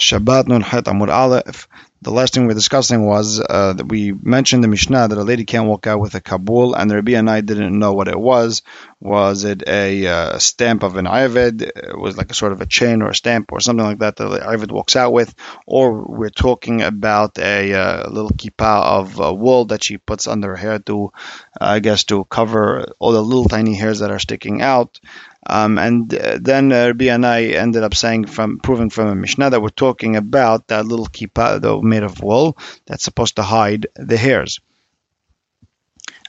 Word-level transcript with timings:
Shabbat 0.00 0.48
Nun 0.48 0.62
Het 0.62 0.86
Amud 0.86 1.10
Aleph. 1.10 1.68
The 2.02 2.10
last 2.10 2.32
thing 2.32 2.44
we 2.44 2.48
were 2.48 2.54
discussing 2.54 3.04
was 3.04 3.38
uh, 3.38 3.74
that 3.74 3.86
we 3.86 4.12
mentioned 4.12 4.64
the 4.64 4.68
Mishnah 4.68 5.08
that 5.08 5.18
a 5.18 5.22
lady 5.22 5.44
can't 5.44 5.68
walk 5.68 5.86
out 5.86 6.00
with 6.00 6.14
a 6.14 6.22
kabul, 6.22 6.74
and 6.74 6.90
the 6.90 6.94
Rabbi 6.94 7.12
and 7.12 7.28
I 7.28 7.42
didn't 7.42 7.78
know 7.78 7.92
what 7.92 8.08
it 8.08 8.18
was. 8.18 8.62
Was 9.00 9.44
it 9.44 9.68
a 9.68 10.06
uh, 10.06 10.38
stamp 10.38 10.82
of 10.82 10.96
an 10.96 11.04
Ayvid? 11.04 11.60
It 11.60 11.98
was 11.98 12.16
like 12.16 12.30
a 12.30 12.34
sort 12.34 12.52
of 12.52 12.62
a 12.62 12.66
chain 12.66 13.02
or 13.02 13.10
a 13.10 13.14
stamp 13.14 13.52
or 13.52 13.60
something 13.60 13.84
like 13.84 13.98
that 13.98 14.16
that 14.16 14.28
the 14.28 14.38
Ayvid 14.38 14.72
walks 14.72 14.96
out 14.96 15.12
with, 15.12 15.34
or 15.66 16.02
we're 16.02 16.30
talking 16.30 16.80
about 16.80 17.38
a 17.38 17.74
uh, 17.74 18.08
little 18.08 18.30
kippah 18.30 18.82
of 19.00 19.20
uh, 19.20 19.34
wool 19.34 19.66
that 19.66 19.84
she 19.84 19.98
puts 19.98 20.26
under 20.26 20.48
her 20.48 20.56
hair 20.56 20.78
to, 20.78 21.12
I 21.60 21.80
guess, 21.80 22.04
to 22.04 22.24
cover 22.24 22.94
all 22.98 23.12
the 23.12 23.20
little 23.20 23.44
tiny 23.48 23.74
hairs 23.74 23.98
that 23.98 24.10
are 24.10 24.18
sticking 24.18 24.62
out. 24.62 24.98
Um, 25.46 25.78
and 25.78 26.14
uh, 26.14 26.38
then 26.40 26.70
uh, 26.70 26.88
Rabbi 26.88 27.06
and 27.06 27.24
I 27.24 27.44
ended 27.44 27.82
up 27.82 27.94
saying 27.94 28.26
from 28.26 28.58
proving 28.58 28.90
from 28.90 29.08
a 29.08 29.14
Mishnah 29.14 29.50
that 29.50 29.62
we're 29.62 29.70
talking 29.70 30.16
about 30.16 30.68
that 30.68 30.86
little 30.86 31.06
kippah 31.06 31.60
though 31.60 31.80
made 31.80 32.02
of 32.02 32.22
wool 32.22 32.58
that's 32.86 33.04
supposed 33.04 33.36
to 33.36 33.42
hide 33.42 33.86
the 33.96 34.18
hairs. 34.18 34.60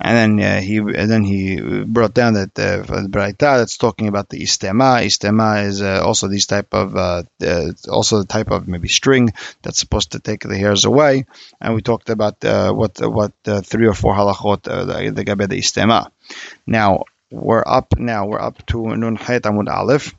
And 0.03 0.39
then 0.39 0.57
uh, 0.57 0.61
he 0.61 0.77
and 0.77 1.11
then 1.11 1.23
he 1.23 1.83
brought 1.83 2.15
down 2.15 2.33
that 2.33 2.57
uh, 2.57 2.83
Braita 2.83 3.37
that's 3.37 3.77
talking 3.77 4.07
about 4.07 4.29
the 4.29 4.41
istema. 4.41 5.05
Istema 5.05 5.65
is 5.65 5.83
uh, 5.83 6.01
also 6.03 6.27
these 6.27 6.47
type 6.47 6.73
of 6.73 6.95
uh, 6.95 7.23
uh, 7.43 7.71
also 7.87 8.19
the 8.19 8.25
type 8.25 8.49
of 8.49 8.67
maybe 8.67 8.87
string 8.87 9.31
that's 9.61 9.79
supposed 9.79 10.13
to 10.13 10.19
take 10.19 10.41
the 10.41 10.57
hairs 10.57 10.85
away. 10.85 11.25
And 11.59 11.75
we 11.75 11.83
talked 11.83 12.09
about 12.09 12.43
uh, 12.43 12.71
what 12.73 12.99
what 12.99 13.33
three 13.63 13.87
or 13.87 13.93
four 13.93 14.15
halachot 14.15 14.67
uh, 14.67 14.85
the, 14.85 15.11
the 15.11 15.23
gabe 15.23 15.47
the 15.47 15.59
istema. 15.59 16.09
Now 16.65 17.03
we're 17.31 17.63
up 17.65 17.97
now. 17.97 18.27
We're 18.27 18.41
up 18.41 18.65
to 18.67 18.95
Nun 18.95 19.17
Hayt 19.17 19.41
Amud 19.41 19.69
Aleph, 19.69 20.13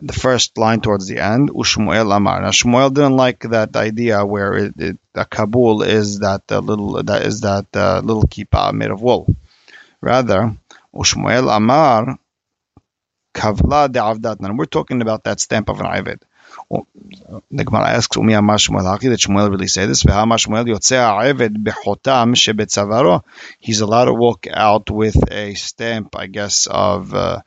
the 0.00 0.12
first 0.12 0.58
line 0.58 0.80
towards 0.80 1.06
the 1.06 1.18
end. 1.18 1.50
Ushmuel 1.50 2.14
Amar. 2.14 2.40
Now 2.40 2.50
Shmuel 2.50 2.92
didn't 2.92 3.16
like 3.16 3.40
that 3.40 3.76
idea 3.76 4.24
where 4.24 4.54
it, 4.54 4.74
it, 4.78 4.98
a 5.14 5.24
Kabul 5.24 5.82
is 5.82 6.20
that 6.20 6.42
uh, 6.50 6.58
little 6.58 7.02
that 7.02 7.22
is 7.22 7.42
that 7.42 7.66
uh, 7.74 8.00
little 8.02 8.24
kippah 8.24 8.72
made 8.72 8.90
of 8.90 9.02
wool. 9.02 9.34
Rather, 10.00 10.56
Ushmuel 10.94 11.54
Amar 11.54 12.18
Kavla 13.34 13.92
de 13.92 14.00
Avdat. 14.00 14.40
Now 14.40 14.54
we're 14.54 14.64
talking 14.64 15.02
about 15.02 15.24
that 15.24 15.40
stamp 15.40 15.68
of 15.68 15.80
an 15.80 15.86
Ivid. 15.86 16.22
The 16.70 17.64
Gemara 17.64 17.90
asks, 17.90 18.16
"Umi 18.16 18.34
Amar 18.34 18.56
Shmuel 18.56 18.98
Did 18.98 19.18
Shmuel 19.20 19.50
really 19.50 19.68
say 19.68 19.86
this? 19.86 20.02
V'Hamar 20.02 20.38
Shmuel 20.38 20.66
Yotzei 20.66 20.98
Ha'eved 20.98 21.64
shebetzavaro. 21.64 23.22
He's 23.60 23.80
allowed 23.80 24.06
to 24.06 24.14
walk 24.14 24.46
out 24.52 24.90
with 24.90 25.16
a 25.32 25.54
stamp, 25.54 26.16
I 26.16 26.26
guess, 26.26 26.66
of 26.66 27.14
uh, 27.14 27.42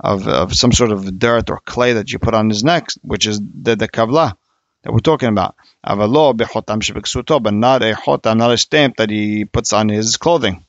of 0.00 0.26
of 0.26 0.54
some 0.54 0.72
sort 0.72 0.90
of 0.90 1.18
dirt 1.18 1.50
or 1.50 1.58
clay 1.58 1.94
that 1.94 2.10
you 2.12 2.18
put 2.18 2.34
on 2.34 2.48
his 2.48 2.64
neck, 2.64 2.88
which 3.02 3.26
is 3.26 3.40
the 3.40 3.76
the 3.76 3.88
kavla 3.88 4.36
that 4.82 4.92
we're 4.92 5.00
talking 5.00 5.28
about. 5.28 5.54
Avalo 5.86 6.34
bechotam 6.34 6.80
shebeksuto, 6.80 7.42
but 7.42 7.54
not 7.54 7.82
a 7.82 7.92
chotam, 7.92 8.38
not 8.38 8.52
a 8.52 8.58
stamp 8.58 8.96
that 8.96 9.10
he 9.10 9.44
puts 9.44 9.72
on 9.74 9.90
his 9.90 10.16
clothing. 10.16 10.64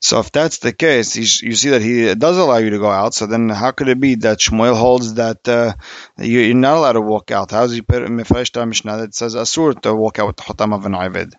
So 0.00 0.20
if 0.20 0.30
that's 0.30 0.58
the 0.58 0.72
case, 0.72 1.16
you, 1.16 1.54
see 1.56 1.70
that 1.70 1.82
he 1.82 2.14
does 2.14 2.38
allow 2.38 2.58
you 2.58 2.70
to 2.70 2.78
go 2.78 2.88
out. 2.88 3.14
So 3.14 3.26
then, 3.26 3.48
how 3.48 3.72
could 3.72 3.88
it 3.88 3.98
be 3.98 4.14
that 4.16 4.38
Shmuel 4.38 4.76
holds 4.76 5.14
that 5.14 5.48
uh, 5.48 5.74
you, 6.18 6.52
are 6.52 6.54
not 6.54 6.76
allowed 6.76 6.92
to 6.92 7.00
walk 7.00 7.32
out? 7.32 7.50
How 7.50 7.62
does 7.62 7.72
he 7.72 7.82
put 7.82 8.02
Mefresh 8.02 8.66
Mishnah 8.66 8.98
that 8.98 9.14
says 9.14 9.34
asur 9.34 9.80
to 9.82 9.94
walk 9.94 10.20
out 10.20 10.28
with 10.28 10.36
the 10.36 10.42
hotam 10.44 10.72
of 10.72 10.86
an 10.86 10.92
Ived? 10.92 11.34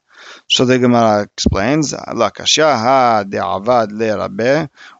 So 0.50 0.66
the 0.66 0.80
Gemara 0.80 1.24
explains, 1.24 1.94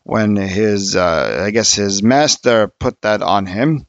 when 0.04 0.36
his, 0.38 0.96
uh, 0.96 1.44
I 1.46 1.52
guess 1.52 1.74
his 1.74 2.02
master 2.02 2.68
put 2.68 3.02
that 3.02 3.22
on 3.22 3.46
him, 3.46 3.86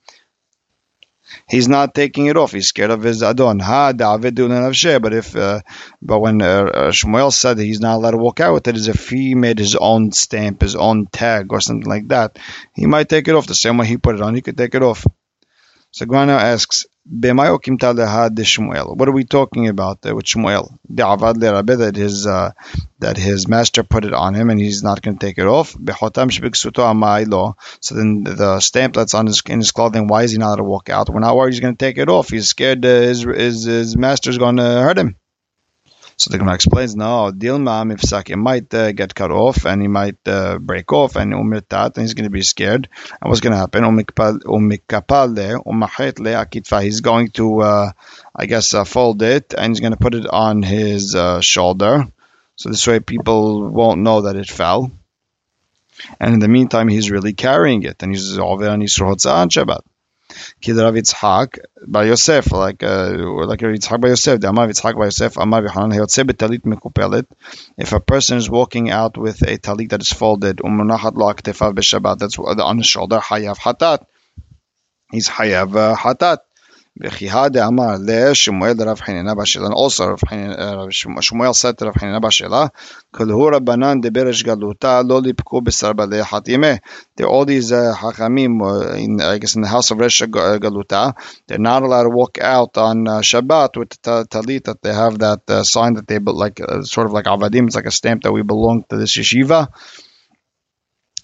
he's 1.48 1.68
not 1.68 1.94
taking 1.94 2.26
it 2.26 2.36
off. 2.36 2.52
He's 2.52 2.68
scared 2.68 2.90
of 2.90 3.02
his 3.02 3.22
adon. 3.22 3.58
Ha 3.58 3.92
David 3.92 4.36
But 4.36 5.14
if, 5.14 5.36
uh, 5.36 5.60
but 6.02 6.20
when 6.20 6.42
uh, 6.42 6.46
uh, 6.46 6.90
Shmuel 6.90 7.32
said 7.32 7.58
he's 7.58 7.80
not 7.80 7.96
allowed 7.96 8.12
to 8.12 8.16
walk 8.18 8.40
out 8.40 8.54
with 8.54 8.68
it, 8.68 8.88
if 8.88 9.08
he 9.08 9.34
made 9.34 9.58
his 9.58 9.76
own 9.76 10.12
stamp, 10.12 10.62
his 10.62 10.76
own 10.76 11.06
tag, 11.06 11.52
or 11.52 11.60
something 11.60 11.88
like 11.88 12.08
that, 12.08 12.38
he 12.74 12.86
might 12.86 13.08
take 13.08 13.28
it 13.28 13.34
off 13.34 13.46
the 13.46 13.54
same 13.54 13.78
way 13.78 13.86
he 13.86 13.96
put 13.96 14.14
it 14.14 14.22
on. 14.22 14.34
He 14.34 14.42
could 14.42 14.58
take 14.58 14.74
it 14.74 14.82
off. 14.82 15.06
Gemara 15.98 16.40
asks, 16.40 16.86
"Bemayo 17.08 17.60
kim 17.60 17.78
talleha 17.78 18.32
de 18.32 18.42
Shmuel? 18.42 18.96
what 18.96 19.08
are 19.08 19.12
we 19.12 19.24
talking 19.24 19.68
about 19.68 19.98
with 20.04 20.24
Shmuel? 20.24 20.78
That 20.90 21.96
his 21.96 22.26
uh, 22.26 22.52
that 23.00 23.16
his 23.16 23.48
master 23.48 23.82
put 23.82 24.04
it 24.04 24.14
on 24.14 24.34
him 24.34 24.50
and 24.50 24.60
he's 24.60 24.82
not 24.82 25.02
going 25.02 25.18
to 25.18 25.26
take 25.26 25.38
it 25.38 25.46
off. 25.46 25.76
So 27.80 27.94
then 27.94 28.24
the 28.24 28.60
stamp 28.60 28.94
that's 28.94 29.14
on 29.14 29.26
his 29.26 29.42
in 29.46 29.58
his 29.58 29.72
clothing, 29.72 30.06
why 30.06 30.22
is 30.22 30.32
he 30.32 30.38
not 30.38 30.46
allowed 30.48 30.56
to 30.56 30.64
walk 30.64 30.90
out? 30.90 31.10
We're 31.10 31.20
not 31.20 31.36
worried 31.36 31.54
he's 31.54 31.60
going 31.60 31.76
to 31.76 31.84
take 31.84 31.98
it 31.98 32.08
off. 32.08 32.28
He's 32.28 32.48
scared 32.48 32.84
uh, 32.84 32.88
his, 32.88 33.22
his 33.22 33.64
his 33.64 33.96
master's 33.96 34.38
going 34.38 34.56
to 34.56 34.62
hurt 34.62 34.98
him. 34.98 35.16
So 36.20 36.28
the 36.30 36.36
Gemara 36.36 36.56
explains, 36.56 36.94
no, 36.94 37.32
Dilma 37.32 37.90
Mifsak, 37.90 38.28
it 38.28 38.36
might 38.36 38.74
uh, 38.74 38.92
get 38.92 39.14
cut 39.14 39.30
off 39.30 39.64
and 39.64 39.80
he 39.80 39.88
might 39.88 40.18
uh, 40.28 40.58
break 40.58 40.92
off 40.92 41.16
and 41.16 41.32
umirtat, 41.32 41.96
and 41.96 42.02
he's 42.02 42.12
going 42.12 42.24
to 42.24 42.30
be 42.30 42.42
scared. 42.42 42.90
And 43.22 43.30
what's 43.30 43.40
going 43.40 43.54
to 43.54 43.56
happen? 43.56 43.82
He's 46.82 47.00
going 47.00 47.30
to, 47.30 47.60
uh, 47.62 47.92
I 48.36 48.46
guess, 48.46 48.74
uh, 48.74 48.84
fold 48.84 49.22
it 49.22 49.54
and 49.56 49.70
he's 49.72 49.80
going 49.80 49.92
to 49.92 49.98
put 49.98 50.14
it 50.14 50.26
on 50.26 50.60
his 50.62 51.14
uh, 51.14 51.40
shoulder. 51.40 52.06
So 52.56 52.68
this 52.68 52.86
way 52.86 53.00
people 53.00 53.70
won't 53.70 54.02
know 54.02 54.20
that 54.20 54.36
it 54.36 54.50
fell. 54.50 54.92
And 56.20 56.34
in 56.34 56.40
the 56.40 56.48
meantime, 56.48 56.88
he's 56.88 57.10
really 57.10 57.32
carrying 57.32 57.84
it 57.84 58.02
and 58.02 58.12
he's 58.12 58.38
over 58.38 58.68
on 58.68 58.80
Yisroel 58.80 59.16
Shabbat. 59.16 59.80
Kid 60.60 60.76
Rav 60.76 60.94
Yitzhak 60.94 61.58
by 61.86 62.04
Yosef, 62.04 62.52
like 62.52 62.82
uh, 62.82 63.10
like 63.46 63.60
by 63.60 64.08
Yosef, 64.08 64.40
the 64.40 64.48
Amar 64.48 64.68
by 64.68 65.04
Yosef, 65.04 65.36
Amar 65.36 65.62
mekupelet. 65.62 67.26
If 67.76 67.92
a 67.92 68.00
person 68.00 68.38
is 68.38 68.48
walking 68.48 68.90
out 68.90 69.16
with 69.16 69.42
a 69.42 69.58
talit 69.58 69.90
that 69.90 70.00
is 70.00 70.12
folded, 70.12 70.60
that's 72.18 72.38
on 72.38 72.76
his 72.78 72.86
shoulder, 72.86 73.18
hayav 73.18 73.58
hatat. 73.58 74.04
He's 75.10 75.28
hayav 75.28 75.96
V'chihade 76.98 77.66
amar 77.66 77.98
le 77.98 78.34
Shmuel 78.34 78.84
Rav 78.84 79.00
Hanina 79.00 79.36
b'ashela. 79.36 79.66
And 79.66 79.74
also 79.74 80.08
Rav 80.08 80.20
Shmuel 80.20 81.54
said 81.54 81.78
to 81.78 81.86
Rav 81.86 81.94
Hanina 81.94 82.20
b'ashela, 82.20 82.70
Kolhu 83.14 83.52
Rabbanan 83.52 84.02
de 84.02 84.10
Beresh 84.10 84.44
Galuta 84.44 85.06
lo 85.08 85.20
lipku 85.20 85.62
b'sar 85.62 85.94
b'lei 85.94 86.22
hatime. 86.22 86.80
There 87.16 87.28
all 87.28 87.44
these 87.44 87.70
uh, 87.70 87.94
hachamim 87.96 88.60
uh, 88.60 88.94
in 88.96 89.20
I 89.20 89.38
guess 89.38 89.54
in 89.54 89.62
the 89.62 89.68
house 89.68 89.90
of 89.92 89.98
Resh 89.98 90.20
Galuta, 90.20 91.14
they're 91.46 91.58
not 91.58 91.82
allowed 91.82 92.04
to 92.04 92.10
walk 92.10 92.38
out 92.38 92.76
on 92.76 93.06
uh, 93.06 93.20
Shabbat 93.20 93.76
with 93.76 93.90
the 94.02 94.26
talit 94.26 94.64
that 94.64 94.82
they 94.82 94.92
have 94.92 95.20
that 95.20 95.48
uh, 95.48 95.62
sign 95.62 95.94
that 95.94 96.08
they 96.08 96.18
like 96.18 96.60
uh, 96.60 96.82
sort 96.82 97.06
of 97.06 97.12
like 97.12 97.26
avadim, 97.26 97.66
it's 97.66 97.76
like 97.76 97.86
a 97.86 97.90
stamp 97.90 98.24
that 98.24 98.32
we 98.32 98.42
belong 98.42 98.84
to 98.88 98.96
this 98.96 99.16
yeshiva 99.16 99.68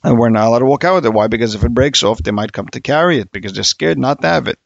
and 0.05 0.19
we're 0.19 0.31
not 0.31 0.47
allowed 0.47 0.61
to 0.61 0.67
walk 0.67 0.85
out 0.85 0.95
with 0.95 1.07
it. 1.07 1.13
Why? 1.13 1.27
Because 1.27 1.55
if 1.55 1.65
it 1.65 1.75
breaks 1.75 2.05
off, 2.05 2.23
they 2.23 2.31
might 2.31 2.53
come 2.53 2.69
to 2.69 2.81
carry 2.81 3.19
it 3.19 3.33
because 3.33 3.53
they're 3.53 3.65
scared 3.65 3.99
not 3.99 4.23
to 4.23 4.29
have 4.29 4.47
it 4.47 4.59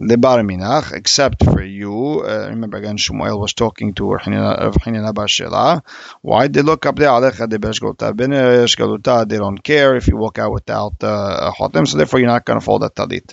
the 0.00 0.16
Bar 0.16 0.38
Minach, 0.42 0.92
except 0.92 1.44
for 1.44 1.62
you. 1.62 2.20
Uh, 2.20 2.48
remember 2.50 2.78
again, 2.78 2.96
Shmuel 2.96 3.40
was 3.40 3.52
talking 3.52 3.94
to 3.94 4.12
Rav 4.12 4.22
Hanina 4.22 5.12
Bashela. 5.12 5.82
Why 6.22 6.46
they 6.48 6.62
look 6.62 6.86
up 6.86 6.96
there? 6.96 7.08
Alecha 7.08 7.48
de 7.48 7.58
Beshgolta 7.58 9.28
They 9.28 9.36
don't 9.36 9.62
care 9.62 9.96
if 9.96 10.06
you 10.06 10.16
walk 10.16 10.38
out 10.38 10.52
without 10.52 11.02
uh, 11.02 11.50
a 11.50 11.52
hotem, 11.52 11.86
so 11.86 11.96
therefore 11.96 12.20
you're 12.20 12.28
not 12.28 12.44
going 12.44 12.60
to 12.60 12.64
fold 12.64 12.82
that 12.82 12.94
talit. 12.94 13.32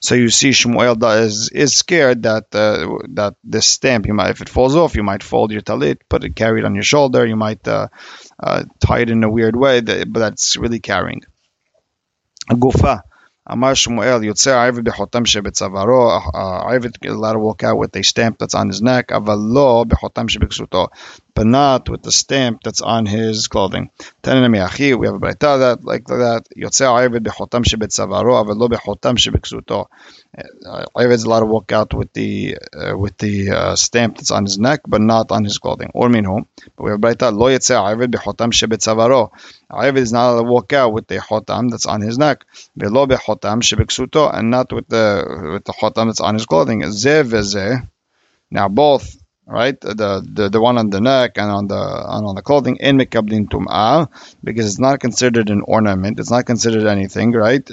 So 0.00 0.14
you 0.16 0.30
see, 0.30 0.50
Shmuel 0.50 1.00
is 1.20 1.50
is 1.50 1.76
scared 1.76 2.24
that 2.24 2.54
uh, 2.54 2.98
that 3.10 3.36
this 3.44 3.66
stamp, 3.66 4.06
you 4.06 4.14
might 4.14 4.30
if 4.30 4.40
it 4.40 4.48
falls 4.48 4.74
off, 4.74 4.96
you 4.96 5.02
might 5.02 5.22
fold 5.22 5.52
your 5.52 5.62
talit, 5.62 6.00
put 6.08 6.24
it 6.24 6.34
carry 6.34 6.60
it 6.60 6.64
on 6.64 6.74
your 6.74 6.84
shoulder. 6.84 7.24
You 7.24 7.36
might 7.36 7.66
uh, 7.68 7.88
uh, 8.42 8.64
tie 8.80 9.00
it 9.00 9.10
in 9.10 9.22
a 9.22 9.30
weird 9.30 9.56
way, 9.56 9.80
but 9.80 10.12
that's 10.12 10.56
really 10.56 10.80
carrying. 10.80 11.22
Gufa. 12.50 13.02
Amar 13.46 13.74
Shmuel, 13.74 14.24
Yotze 14.24 14.56
Arvid 14.56 14.86
Bechotam 14.86 15.26
Shebetzavaro, 15.26 16.30
Arvid 16.32 16.96
allowed 17.04 17.34
to 17.34 17.38
walk 17.38 17.62
out 17.62 17.76
with 17.76 17.94
a 17.94 18.02
stamp 18.02 18.38
that's 18.38 18.54
on 18.54 18.68
his 18.68 18.80
neck, 18.80 19.08
Avalo 19.08 19.84
Bechotam 19.84 20.28
Shebeksuto, 20.30 20.88
but 21.34 21.46
not 21.46 21.88
with 21.88 22.02
the 22.02 22.12
stamp 22.12 22.62
that's 22.62 22.80
on 22.80 23.06
his 23.06 23.48
clothing. 23.48 23.90
We 24.24 24.30
have 24.30 24.38
a 24.38 25.18
Braita 25.18 25.58
that, 25.58 25.78
like 25.82 26.06
that, 26.06 26.46
Yotze 26.56 26.88
Arvid 26.88 27.24
Bechotam 27.24 27.64
Avalo 27.64 28.68
Bechotam 28.68 29.16
Shebeksuto. 29.18 29.86
Ivid's 30.96 31.24
allowed 31.24 31.40
to 31.40 31.46
walk 31.46 31.72
out 31.72 31.92
with 31.92 32.12
the 32.12 32.58
uh, 32.72 32.96
with 32.96 33.18
the 33.18 33.50
uh, 33.50 33.76
stamp 33.76 34.16
that's 34.16 34.30
on 34.30 34.44
his 34.44 34.58
neck, 34.58 34.80
but 34.86 35.00
not 35.00 35.32
on 35.32 35.44
his 35.44 35.58
clothing. 35.58 35.90
Or 35.94 36.08
minhu. 36.08 36.46
But 36.76 36.82
we 36.84 36.90
have 36.90 37.00
Braita, 37.00 37.36
Lo 37.36 37.46
Yotze 37.46 37.80
Arvid 37.80 38.12
Bechotam 38.12 38.52
Shebetzavaro. 38.52 39.30
Ivid 39.70 39.98
is 39.98 40.12
not 40.12 40.30
allowed 40.30 40.42
to 40.42 40.50
walk 40.50 40.72
out 40.72 40.92
with 40.92 41.08
the 41.08 41.16
chotam 41.16 41.70
that's 41.70 41.86
on 41.86 42.00
his 42.00 42.16
neck. 42.16 42.44
Velo 42.76 43.06
Bechotam 43.06 43.60
Shebeksuto, 43.60 44.32
and 44.32 44.50
not 44.50 44.72
with 44.72 44.88
the 44.88 45.50
with 45.52 45.64
the 45.64 45.72
chotam 45.72 46.06
that's 46.06 46.20
on 46.20 46.34
his 46.34 46.46
clothing. 46.46 46.82
Zeh 46.82 47.88
Now 48.50 48.68
both 48.68 49.23
right? 49.46 49.80
The, 49.80 50.22
the 50.24 50.48
the 50.48 50.60
one 50.60 50.78
on 50.78 50.90
the 50.90 51.00
neck 51.00 51.32
and 51.36 51.50
on 51.50 51.66
the 51.68 51.74
and 51.76 52.26
on 52.26 52.34
the 52.34 52.42
clothing 52.42 52.76
in 52.76 52.98
mekablin 52.98 53.48
tum'ah 53.48 54.08
because 54.42 54.66
it's 54.66 54.78
not 54.78 55.00
considered 55.00 55.50
an 55.50 55.62
ornament. 55.62 56.18
It's 56.20 56.30
not 56.30 56.46
considered 56.46 56.86
anything, 56.86 57.32
right? 57.32 57.68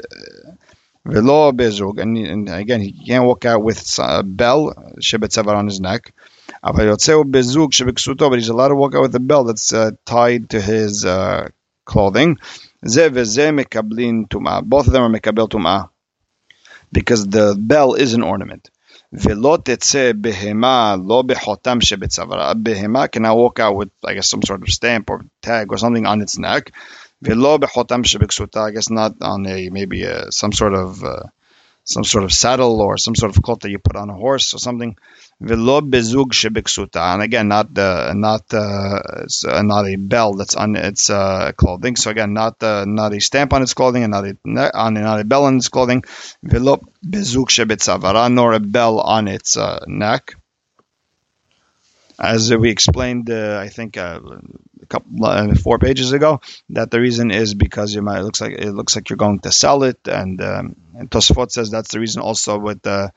Velo 1.04 1.52
bezug, 1.52 2.00
and, 2.00 2.48
again, 2.48 2.80
he 2.80 2.92
can't 2.92 3.26
walk 3.26 3.44
out 3.46 3.64
with 3.64 3.98
a 3.98 4.22
bell, 4.22 4.72
shebetzavar 5.00 5.56
on 5.56 5.66
his 5.66 5.80
neck. 5.82 6.14
But 6.62 7.00
he's 7.00 8.50
allowed 8.50 8.68
to 8.68 8.76
walk 8.76 8.94
out 8.94 9.02
with 9.02 9.16
a 9.16 9.20
bell 9.20 9.44
that's 9.46 9.74
uh, 9.74 9.92
tied 10.06 10.52
to 10.52 10.62
his 10.62 11.04
uh, 11.04 11.50
clothing. 11.86 12.38
Both 12.84 12.98
of 12.98 13.24
them 13.34 13.56
are 13.56 15.10
mekabel 15.10 15.50
tum'ah 15.50 15.90
because 16.92 17.28
the 17.28 17.56
bell 17.58 17.96
is 17.96 18.14
an 18.14 18.22
ornament. 18.22 18.70
Velo 19.14 19.58
tetze 19.58 20.14
behema 20.14 20.96
lo 20.96 21.22
behotam 21.24 21.82
shebetzavara. 21.82 22.54
Behema 22.56 23.12
can 23.12 23.26
I 23.26 23.34
walk 23.34 23.60
out 23.60 23.76
with, 23.76 23.90
I 24.06 24.14
guess, 24.14 24.30
some 24.30 24.42
sort 24.42 24.62
of 24.64 24.70
stamp 24.70 25.10
or 25.10 25.26
tag 25.42 25.72
or 25.72 25.78
something 25.78 26.06
on 26.06 26.22
its 26.22 26.38
neck. 26.38 26.72
Velo 27.22 27.58
behotam 27.58 28.04
shebeksuta. 28.04 28.68
I 28.68 28.72
guess 28.72 28.90
not 28.90 29.22
on 29.22 29.46
a 29.46 29.70
maybe 29.70 30.06
uh, 30.06 30.32
some 30.32 30.54
sort 30.54 30.74
of 30.74 31.04
uh, 31.04 31.24
some 31.84 32.04
sort 32.04 32.24
of 32.24 32.32
saddle 32.32 32.82
or 32.82 32.98
some 32.98 33.16
sort 33.16 33.36
of 33.36 33.42
cloth 33.42 33.60
that 33.62 33.72
you 33.72 33.80
put 33.80 33.96
on 33.96 34.10
a 34.10 34.14
horse 34.14 34.54
or 34.54 34.60
something. 34.60 34.98
Velo 35.40 35.82
bezug 35.82 36.32
shebeksuta. 36.32 37.14
And 37.14 37.24
again, 37.24 37.48
not 37.48 37.74
the 37.74 38.14
not 38.14 38.54
uh, 38.54 39.62
not 39.64 39.88
a 39.88 39.96
bell 39.96 40.34
that's 40.34 40.56
on 40.56 40.76
its 40.76 41.10
uh, 41.10 41.52
clothing. 41.54 41.96
So 41.96 42.12
again, 42.12 42.34
not 42.34 42.62
uh, 42.62 42.86
not 42.86 43.14
a 43.14 43.20
stamp 43.20 43.54
on 43.54 43.64
its 43.64 43.74
clothing 43.74 44.04
and 44.04 44.12
not 44.12 44.26
a 44.26 44.38
on 44.78 44.94
not 44.94 45.20
a 45.20 45.24
bell 45.24 45.46
on 45.46 45.58
its 45.58 45.70
clothing. 45.70 46.04
Velo 46.44 46.78
bezug 47.04 47.50
shebetzavara, 47.50 48.32
nor 48.32 48.54
a 48.54 48.60
bell 48.60 49.00
on 49.00 49.28
its 49.28 49.58
uh, 49.58 49.84
neck. 49.88 50.36
As 52.20 52.54
we 52.56 52.70
explained, 52.70 53.32
uh, 53.32 53.58
I 53.60 53.70
think 53.70 53.98
uh, 53.98 54.20
couple 54.92 55.26
uh, 55.26 55.56
four 55.56 55.80
pages 55.80 56.12
ago, 56.12 56.42
that 56.70 56.92
the 56.92 57.00
reason 57.00 57.32
is 57.32 57.54
because 57.54 57.96
you 57.96 58.02
might 58.02 58.20
it 58.20 58.24
looks 58.24 58.42
like 58.42 58.54
it 58.54 58.72
looks 58.72 58.96
like 58.96 59.10
you're 59.10 59.26
going 59.26 59.40
to 59.40 59.52
sell 59.52 59.84
it, 59.84 60.00
and, 60.06 60.42
um, 60.42 60.76
and 60.98 61.10
Tosfot 61.10 61.52
says 61.52 61.72
that's 61.72 61.92
the 61.92 62.00
reason 62.00 62.22
also 62.22 62.60
with 62.60 62.82
the 62.82 63.12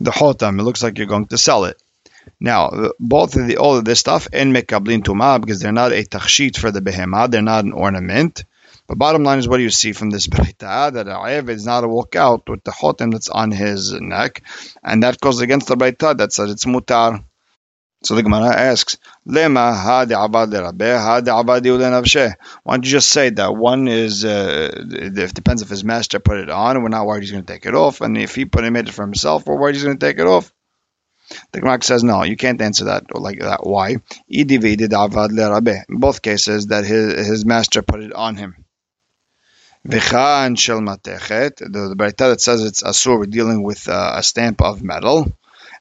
the 0.00 0.10
hotam. 0.10 0.58
It 0.58 0.62
looks 0.62 0.82
like 0.82 0.98
you're 0.98 1.14
going 1.14 1.26
to 1.26 1.38
sell 1.38 1.64
it. 1.64 1.80
Now, 2.40 2.92
both 2.98 3.36
of 3.36 3.46
the 3.46 3.58
all 3.58 3.76
of 3.76 3.84
this 3.84 4.00
stuff 4.00 4.28
in 4.32 4.52
mekablin 4.52 5.02
tuma 5.02 5.40
because 5.40 5.60
they're 5.60 5.72
not 5.72 5.92
a 5.92 6.04
tachshit 6.04 6.56
for 6.56 6.70
the 6.70 6.80
behemah, 6.80 7.30
they're 7.30 7.42
not 7.42 7.64
an 7.64 7.72
ornament. 7.72 8.44
But 8.86 8.98
bottom 8.98 9.22
line 9.24 9.38
is, 9.38 9.48
what 9.48 9.56
do 9.56 9.62
you 9.62 9.70
see 9.70 9.92
from 9.92 10.10
this 10.10 10.26
brayta 10.34 10.92
that 10.92 11.06
Ayev 11.06 11.48
is 11.48 11.64
not 11.64 11.84
a 11.84 11.88
walk 11.88 12.16
out 12.16 12.48
with 12.48 12.64
the 12.64 12.70
hotam 12.70 13.12
that's 13.12 13.28
on 13.28 13.50
his 13.50 13.92
neck, 13.92 14.42
and 14.82 15.02
that 15.02 15.20
goes 15.20 15.40
against 15.40 15.68
the 15.68 15.76
brayta 15.76 16.16
that 16.18 16.32
says 16.32 16.50
it's 16.50 16.64
mutar. 16.64 17.24
So 18.04 18.14
the 18.14 18.22
Gemara 18.22 18.54
asks, 18.54 18.98
Lema 19.26 19.74
ha 19.74 20.04
de'avad 20.04 20.50
le'rabeh, 20.52 20.98
ha 20.98 21.22
de'avad 21.22 22.36
Why 22.62 22.74
don't 22.74 22.84
you 22.84 22.90
just 22.90 23.08
say 23.08 23.30
that 23.30 23.56
one 23.56 23.88
is, 23.88 24.26
uh, 24.26 24.70
it 24.90 25.34
depends 25.34 25.62
if 25.62 25.70
his 25.70 25.84
master 25.84 26.18
put 26.18 26.36
it 26.36 26.50
on, 26.50 26.82
we're 26.82 26.90
not 26.90 27.06
worried 27.06 27.22
he's 27.22 27.30
going 27.30 27.44
to 27.44 27.52
take 27.52 27.64
it 27.64 27.74
off, 27.74 28.02
and 28.02 28.18
if 28.18 28.34
he 28.34 28.44
put 28.44 28.64
it, 28.64 28.70
made 28.70 28.88
it 28.88 28.92
for 28.92 29.00
himself, 29.00 29.46
we're 29.46 29.58
worried 29.58 29.76
he's 29.76 29.84
going 29.84 29.98
to 29.98 30.06
take 30.06 30.18
it 30.18 30.26
off. 30.26 30.52
The 31.52 31.60
Gemara 31.60 31.82
says, 31.82 32.04
no, 32.04 32.24
you 32.24 32.36
can't 32.36 32.60
answer 32.60 32.84
that 32.84 33.04
like 33.18 33.38
that. 33.38 33.64
Why? 33.64 33.96
In 34.28 34.46
both 35.98 36.20
cases, 36.20 36.66
that 36.66 36.84
his, 36.84 37.26
his 37.26 37.46
master 37.46 37.80
put 37.80 38.02
it 38.02 38.12
on 38.12 38.36
him. 38.36 38.66
V'chan 39.88 40.58
shel 40.58 40.80
matechet, 40.80 41.56
the, 41.56 41.88
the 41.88 41.96
Braita 41.96 42.30
that 42.30 42.42
says 42.42 42.62
it's 42.62 42.82
asur, 42.82 43.18
we're 43.18 43.24
dealing 43.24 43.62
with 43.62 43.88
uh, 43.88 44.12
a 44.16 44.22
stamp 44.22 44.60
of 44.60 44.82
metal 44.82 45.32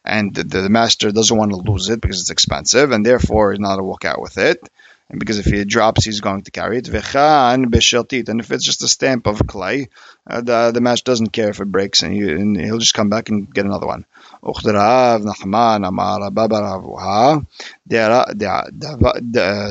and 0.06 0.34
the, 0.34 0.44
the, 0.44 0.70
master 0.70 1.12
doesn't 1.12 1.38
want 1.38 1.52
to 1.52 1.58
lose 1.58 1.90
it 1.90 2.02
because 2.02 2.22
it's 2.22 2.30
expensive, 2.30 2.92
and 2.92 3.06
therefore 3.06 3.52
he's 3.52 3.60
not 3.60 3.78
to 3.78 3.84
walk 3.84 4.06
out 4.06 4.22
with 4.22 4.38
it. 4.38 4.60
And 5.10 5.20
because 5.20 5.40
if 5.40 5.46
he 5.46 5.64
drops, 5.66 6.06
he's 6.06 6.22
going 6.22 6.42
to 6.44 6.52
carry 6.52 6.78
it. 6.78 6.88
And 6.88 6.96
if 8.40 8.52
it's 8.52 8.66
just 8.66 8.84
a 8.84 8.88
stamp 8.88 9.28
of 9.28 9.46
clay, 9.46 9.90
uh, 10.29 10.41
the, 10.43 10.73
the 10.73 10.81
master 10.81 11.11
doesn't 11.11 11.33
care 11.33 11.49
if 11.49 11.61
it 11.61 11.65
breaks, 11.67 12.03
and, 12.03 12.17
you, 12.17 12.37
and 12.37 12.57
he'll 12.57 12.79
just 12.79 12.95
come 12.95 13.09
back 13.09 13.29
and 13.29 13.53
get 13.53 13.65
another 13.65 13.87
one. 13.87 14.05
أخت 14.45 14.67
راب 14.67 15.27
نحمان 15.27 15.85
أمار 15.85 16.29
بابا 16.29 16.61
ربوها 16.61 17.47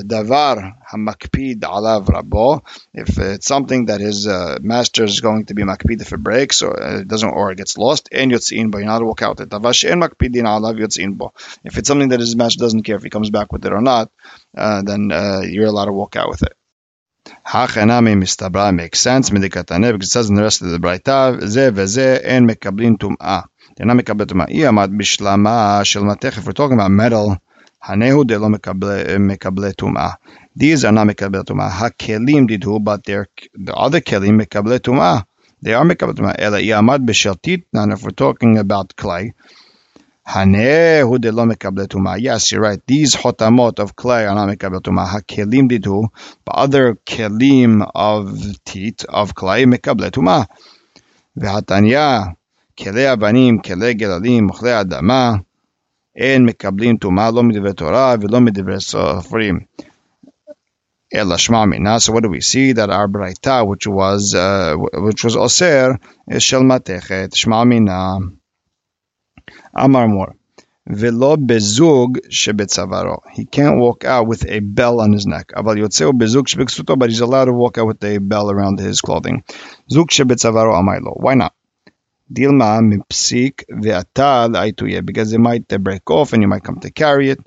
دvar 0.04 0.75
hamakpid 0.92 1.60
alav 1.60 2.06
rabo. 2.06 2.62
If 2.94 3.18
it's 3.18 3.48
something 3.48 3.86
that 3.86 4.01
his 4.01 4.28
uh, 4.28 4.57
master 4.62 5.04
is 5.06 5.22
going 5.22 5.45
to 5.45 5.54
be 5.54 5.63
makpid 5.63 6.01
if 6.01 6.12
it 6.12 6.18
breaks 6.18 6.62
or 6.62 7.00
it 7.00 7.07
doesn't 7.07 7.30
or 7.30 7.51
it 7.51 7.57
gets 7.57 7.78
lost, 7.78 8.10
and 8.12 8.31
yotzin 8.31 8.72
bo, 8.72 8.80
you're 8.80 8.88
not 8.88 9.00
to 9.00 9.06
walk 9.06 9.22
out 9.22 9.39
it. 9.39 9.50
Davash 9.50 9.89
en 9.89 10.01
makpidin 10.01 10.44
alav 10.44 10.78
yotzin 10.78 11.18
bo. 11.18 11.34
If 11.63 11.78
it's 11.78 11.88
something 11.88 12.10
that 12.10 12.19
his 12.19 12.36
master 12.36 12.60
doesn't 12.60 12.84
care 12.84 12.95
if 12.98 13.04
he 13.04 13.10
comes 13.10 13.30
back 13.30 13.54
with 13.54 13.66
it 13.66 13.72
or 13.72 13.81
not, 13.81 14.12
uh, 14.57 14.81
then 14.81 15.12
uh, 15.12 15.42
you're 15.42 15.68
allowed 15.68 15.86
to 15.86 15.94
walk 15.94 16.16
out 16.16 16.30
with 16.30 16.44
it. 16.44 16.57
Hachanami 17.47 18.15
Mistabra 18.17 18.75
makes 18.75 19.00
sense. 19.00 19.31
Medikatanev, 19.31 19.93
because 19.93 20.09
it 20.09 20.12
says 20.12 20.31
in 20.31 20.37
the 20.37 20.43
rest 20.43 20.62
of 20.62 20.71
the 20.71 20.79
Braita, 20.79 21.44
Ze 21.47 21.71
veze 21.71 22.21
en 22.25 22.47
mekablin 22.47 22.97
tum'a. 22.97 23.44
They're 23.77 23.87
not 23.87 23.97
mekablet 23.97 24.27
tum'a. 24.27 24.47
Iyamad 24.49 24.97
bishlama 24.97 25.85
shel 25.85 26.03
matech. 26.03 26.39
If 26.39 26.47
we're 26.47 26.53
talking 26.53 26.75
about 26.79 26.93
metal, 26.93 27.37
Hanehu 27.83 28.25
de 28.25 28.39
lo 28.39 28.49
mekable 28.49 29.75
tum'a. 29.75 30.17
These 30.55 30.85
are 30.85 30.93
not 30.93 31.09
mekable 31.09 31.44
tum'a. 31.44 31.69
Hakelim 31.69 32.49
didhu, 32.49 32.83
but 32.83 33.05
they're, 33.05 33.27
the 33.55 33.75
other 33.75 34.00
kelim 34.00 34.41
mekable 34.41 34.79
tum'a. 34.79 35.25
They 35.61 35.75
are 35.75 35.85
mekable 35.85 36.15
tum'a. 36.15 36.37
Ela 36.38 36.61
iyamad 36.61 37.05
bishel 37.05 37.35
titnan. 37.41 37.93
If 37.93 38.05
we're 38.05 38.11
talking 38.11 38.56
about 38.59 38.95
clay, 38.95 39.33
הנהו 40.28 41.18
דלא 41.18 41.45
מקבלי 41.45 41.88
טומאה. 41.88 42.16
Yes, 42.16 42.51
you're 42.51 42.62
right. 42.62 42.92
These 42.92 43.18
חותמות 43.18 43.80
of 43.80 43.95
clay 44.01 44.25
are 44.30 44.36
not 44.36 44.51
מקבלי 44.51 44.80
טומאה. 44.80 45.12
הכלים 45.12 45.68
דידו, 45.68 46.01
but 46.50 46.54
other 46.54 46.95
כלים 47.10 47.81
of 47.81 48.25
teeth, 48.69 49.10
of 49.10 49.31
clay, 49.39 49.66
מקבלי 49.68 50.10
טומאה. 50.10 50.42
והתניא 51.38 52.19
כלי 52.80 53.13
אבנים, 53.13 53.60
כלי 53.60 53.94
גללים, 53.94 54.50
אוכלי 54.50 54.81
אדמה, 54.81 55.36
אין 56.16 56.45
מקבלים 56.45 56.98
טומאה 56.98 57.31
לא 57.31 57.44
מדברי 57.44 57.74
תורה 57.74 58.16
ולא 58.22 58.42
מדברי 58.42 58.80
סופרים. 58.80 59.60
אלא 61.16 61.38
שמע 61.38 61.66
מינה, 61.66 61.98
so 61.98 62.12
what 62.12 62.24
do 62.24 62.30
we 62.30 62.42
see? 62.42 62.74
That 62.74 62.89
our 62.89 63.07
braita, 63.07 63.66
which 63.66 63.88
was, 63.88 64.36
uh, 64.36 64.75
which 64.78 65.24
was 65.24 65.36
אוסר, 65.36 65.89
is 66.31 66.39
של 66.39 66.60
מתכת, 66.60 67.30
שמע 67.34 67.63
מינה. 67.63 68.16
Amar 69.75 70.09
Mor. 70.09 70.35
Velo 70.85 71.37
bezug 71.37 72.19
shebetzavaro. 72.29 73.21
He 73.31 73.44
can't 73.44 73.79
walk 73.79 74.05
out 74.05 74.27
with 74.27 74.44
a 74.49 74.59
bell 74.59 75.00
on 75.00 75.12
his 75.12 75.27
neck. 75.27 75.53
Aval 75.56 75.77
yotzeu 75.77 76.11
bezug 76.12 76.49
shebeksuto, 76.49 76.99
but 76.99 77.09
he's 77.09 77.21
allowed 77.21 77.44
to 77.44 77.53
walk 77.53 77.79
out 77.79 77.87
with 77.87 78.03
a 78.03 78.19
bell 78.19 78.50
around 78.50 78.81
his 78.81 79.00
clothing. 79.00 79.44
Zug 79.89 80.09
shebetzavaro 80.09 80.75
amaylo. 80.75 81.15
Why 81.21 81.35
not? 81.35 81.55
Dilma 82.33 82.81
mipsik 82.83 83.65
ve'atal 83.71 84.56
aituye. 84.56 85.06
Because 85.06 85.31
they 85.31 85.39
might 85.39 85.69
break 85.69 86.11
off 86.11 86.33
and 86.33 86.43
you 86.43 86.49
might 86.49 86.64
come 86.64 86.81
to 86.81 86.90
carry 86.90 87.31
it. 87.31 87.38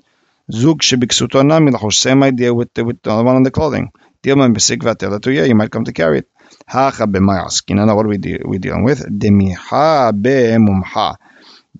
Zug 0.50 0.80
shebeksuto 0.80 1.44
nami. 1.46 1.72
Same 1.90 2.22
idea 2.22 2.54
with 2.54 2.72
the, 2.72 2.86
with 2.86 3.02
the 3.02 3.14
one 3.14 3.36
on 3.36 3.42
the 3.42 3.50
clothing. 3.50 3.92
Dilma 4.22 4.50
mipsik 4.50 4.78
ve'atal 4.78 5.18
aituye. 5.18 5.46
You 5.46 5.54
might 5.54 5.70
come 5.70 5.84
to 5.84 5.92
carry 5.92 6.20
it. 6.20 6.28
Hacha 6.66 7.06
b'mayaskin. 7.06 7.76
Now 7.84 7.94
what 7.94 8.06
are 8.06 8.08
we, 8.08 8.16
de- 8.16 8.40
we 8.46 8.56
dealing 8.56 8.84
with? 8.84 9.00
Demiha 9.00 10.10
be'mumha 10.22 11.16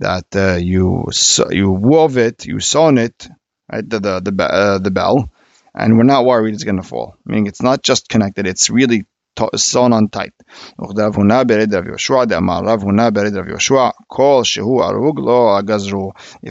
that 0.00 0.34
uh, 0.36 0.56
you 0.56 1.06
you 1.50 1.70
wove 1.70 2.18
it, 2.18 2.46
you 2.46 2.60
sewn 2.60 2.98
it, 2.98 3.28
right? 3.70 3.88
The 3.88 4.00
the 4.00 4.20
the, 4.20 4.44
uh, 4.44 4.78
the 4.78 4.90
bell, 4.90 5.30
and 5.74 5.96
we're 5.96 6.04
not 6.04 6.24
worried 6.24 6.54
it's 6.54 6.64
going 6.64 6.76
to 6.76 6.82
fall. 6.82 7.16
I 7.28 7.32
mean, 7.32 7.46
it's 7.46 7.62
not 7.62 7.82
just 7.82 8.08
connected; 8.08 8.46
it's 8.46 8.70
really 8.70 9.06
t- 9.36 9.48
sewn 9.56 9.92
on 9.92 10.08
tight. 10.08 10.32
If 10.78 10.94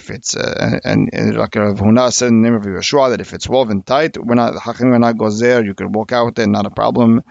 it's 0.09 0.37
uh, 0.37 0.79
and, 0.83 1.09
like 1.37 1.55
Rav 1.55 1.79
Huna 1.79 2.13
said 2.13 2.29
in 2.29 2.41
the 2.41 2.49
name 2.49 2.59
of 2.59 2.63
Yeshua 2.63 3.11
that 3.11 3.21
if 3.21 3.33
it's 3.33 3.49
woven 3.49 3.81
tight, 3.81 4.17
we're 4.17 4.35
not 4.35 4.55
we're 4.79 4.97
not 4.97 5.15
gozer. 5.15 5.65
You 5.65 5.73
can 5.73 5.91
walk 5.91 6.11
out 6.11 6.35
there, 6.35 6.47
not 6.47 6.65
a 6.65 6.71
problem. 6.71 7.23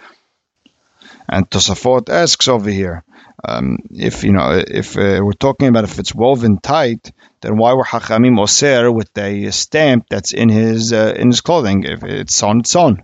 And 1.29 1.49
Tosafot 1.49 2.11
asks 2.11 2.49
over 2.49 2.71
here, 2.71 3.03
um, 3.47 3.79
if 3.91 4.25
you 4.25 4.33
know, 4.33 4.63
if 4.67 4.97
uh, 4.97 5.21
we're 5.23 5.33
talking 5.33 5.69
about 5.69 5.85
if 5.85 5.99
it's 5.99 6.15
woven 6.15 6.59
tight, 6.59 7.13
then 7.41 7.57
why 7.57 7.75
were 7.75 7.85
Hachamim 7.85 8.39
Oser 8.39 8.91
with 8.91 9.17
a 9.19 9.51
stamp 9.51 10.07
that's 10.09 10.33
in 10.33 10.49
his 10.49 10.93
uh, 10.93 11.15
in 11.17 11.29
his 11.29 11.41
clothing? 11.41 11.85
If 11.85 12.05
it's 12.05 12.43
on 12.43 12.61
its 12.61 12.77
own. 12.77 13.03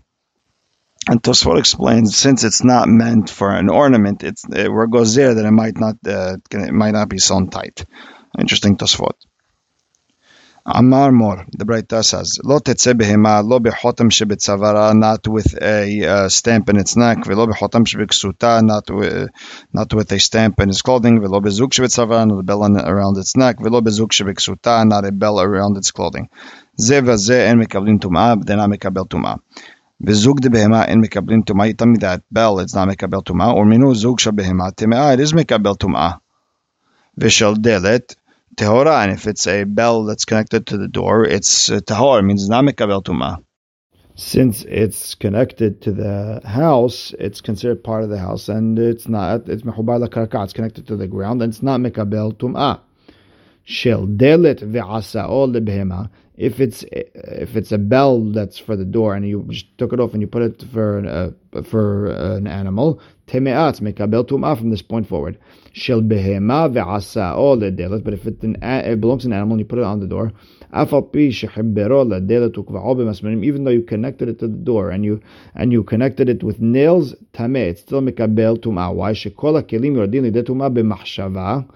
And 1.09 1.23
Tosfot 1.23 1.59
explains, 1.59 2.17
since 2.17 2.45
it's 2.45 2.62
not 2.62 2.89
meant 2.89 3.31
for 3.31 3.50
an 3.50 3.71
ornament, 3.71 4.23
it's 4.23 4.45
it, 4.45 4.71
where 4.71 4.85
it 4.85 4.91
goes 4.91 5.15
there 5.15 5.35
that 5.35 5.45
it 5.45 5.50
might 5.50 5.79
not 5.79 5.97
uh, 6.07 6.37
it 6.50 6.73
might 6.73 6.93
not 6.93 7.09
be 7.09 7.19
sewn 7.19 7.49
tight. 7.49 7.85
Interesting 8.39 8.77
Tosfot. 8.77 9.15
Amar 10.73 11.11
Mor, 11.11 11.47
the 11.57 11.65
Breita 11.65 12.05
says, 12.05 12.39
Lo 12.45 12.59
tetze 12.61 12.95
behema, 12.95 13.43
lo 13.45 13.59
bechotam 13.59 14.11
shebetzavara, 14.11 14.97
not 14.97 15.27
with 15.27 15.61
a 15.61 16.07
uh, 16.07 16.29
stamp 16.29 16.69
in 16.69 16.77
its 16.77 16.97
neck, 16.97 17.25
velo 17.25 17.47
bechotam 17.47 17.85
shebeksuta, 17.85 18.65
not, 18.65 18.89
with, 18.91 19.31
not 19.73 19.93
with 19.93 20.12
a 20.12 20.21
stamp 20.21 20.61
in 20.61 20.69
its 20.69 20.83
clothing, 20.83 21.21
velo 21.21 21.41
bezuk 21.41 21.71
shebetzavara, 21.71 22.27
not 22.29 22.39
a 22.39 22.43
bell 22.43 22.65
around 22.65 23.19
its 23.19 23.37
neck, 23.37 23.59
velo 23.59 23.81
bezuk 23.81 24.11
shebeksuta, 24.11 24.87
not 24.87 25.05
a 25.05 25.11
bell 25.11 25.41
around 25.41 25.77
its 25.77 25.91
clothing. 25.91 26.29
Ze 26.79 27.00
vaze 27.00 27.31
en 27.31 27.59
mekablim 27.59 27.99
tumah, 27.99 28.41
b'dena 28.41 28.73
mekabel 28.73 29.09
tumah. 29.09 29.41
Bezuk 30.03 30.41
de 30.41 30.50
behema 30.50 30.87
en 30.89 31.03
mekablim 31.03 31.45
tumah, 31.45 31.67
you 31.69 31.97
that 31.99 32.23
bell 32.31 32.61
it's 32.61 32.75
not 32.75 32.89
mekabel 32.89 33.25
tumah, 33.25 33.55
or 33.55 33.65
minu 33.65 33.95
zug 33.95 34.21
shebehema, 34.21 34.73
temea, 34.73 35.15
it 35.15 35.21
is 35.21 35.33
mekabel 35.33 35.77
tumah. 35.77 36.21
Vishal 37.19 37.57
delet, 37.57 38.15
tehora, 38.57 39.02
and 39.02 39.12
if 39.12 39.26
it's 39.26 39.47
a 39.47 39.64
bell 39.64 40.04
that's 40.04 40.25
connected 40.25 40.66
to 40.69 40.78
the 40.78 40.88
door, 40.88 41.25
it's 41.25 41.71
uh, 41.71 41.80
tahor. 41.80 42.21
It 42.21 42.23
means 42.23 42.49
not 42.49 42.64
mekabel 42.64 43.02
tuma. 43.02 43.42
Since 44.16 44.64
it's 44.64 45.14
connected 45.14 45.80
to 45.83 45.92
the 45.92 46.42
house, 46.45 47.14
it's 47.19 47.40
considered 47.40 47.83
part 47.83 48.04
of 48.04 48.11
the 48.11 48.19
house, 48.19 48.49
and 48.49 48.78
it's 48.78 49.09
not. 49.09 49.49
It's 49.49 49.62
mechubar 49.62 49.99
la 49.99 50.42
It's 50.42 50.52
connected 50.52 50.87
to 50.88 50.97
the 50.97 51.09
ground, 51.09 51.42
and 51.42 51.52
it's 51.52 51.62
not 51.62 51.80
mekabel 51.80 52.35
tuma. 52.35 52.80
Shel 53.71 54.05
delet 54.09 54.62
ve'asa'ol 54.62 55.55
lebehema, 55.55 56.11
if 56.37 56.59
it's 56.59 56.85
if 56.91 57.55
it's 57.55 57.71
a 57.71 57.79
bell 57.79 58.21
that's 58.33 58.59
for 58.59 58.75
the 58.75 58.85
door 58.85 59.15
and 59.15 59.29
you 59.29 59.47
just 59.49 59.79
took 59.79 59.93
it 59.93 60.00
off 60.00 60.12
and 60.12 60.21
you 60.21 60.27
put 60.27 60.43
it 60.43 60.65
for 60.73 60.99
an, 60.99 61.07
uh, 61.07 61.31
for 61.62 62.07
an 62.07 62.49
animal, 62.49 63.00
temeat 63.29 63.81
mekabel 63.81 64.25
tumah 64.27 64.59
from 64.59 64.71
this 64.71 64.83
point 64.83 65.07
forward. 65.07 65.39
Shel 65.73 66.03
behema. 66.03 66.69
But 68.03 68.12
if 68.12 68.27
it, 68.27 68.43
an, 68.43 68.57
it 68.61 69.00
belongs 69.00 69.23
to 69.23 69.29
an 69.29 69.35
animal 69.35 69.53
and 69.53 69.61
you 69.61 69.67
put 69.67 69.79
it 69.79 69.85
on 69.85 70.00
the 70.00 70.09
door, 70.09 70.33
even 73.45 73.65
though 73.65 73.71
you 73.71 73.83
connected 73.83 74.29
it 74.29 74.41
to 74.41 74.49
the 74.49 74.57
door 74.57 74.91
and 74.91 75.05
you 75.05 75.21
and 75.55 75.71
you 75.71 75.85
connected 75.85 76.29
it 76.29 76.43
with 76.43 76.59
nails, 76.59 77.15
tameh, 77.35 77.69
it's 77.69 77.83
still 77.83 78.00
mekabel 78.00 78.59
tumah. 78.59 78.93
Why? 78.93 79.12
Shekola 79.12 79.62
kelim 79.62 79.95
yordin 79.95 80.29
lidetuma 80.29 80.75
b'machshava 80.75 81.71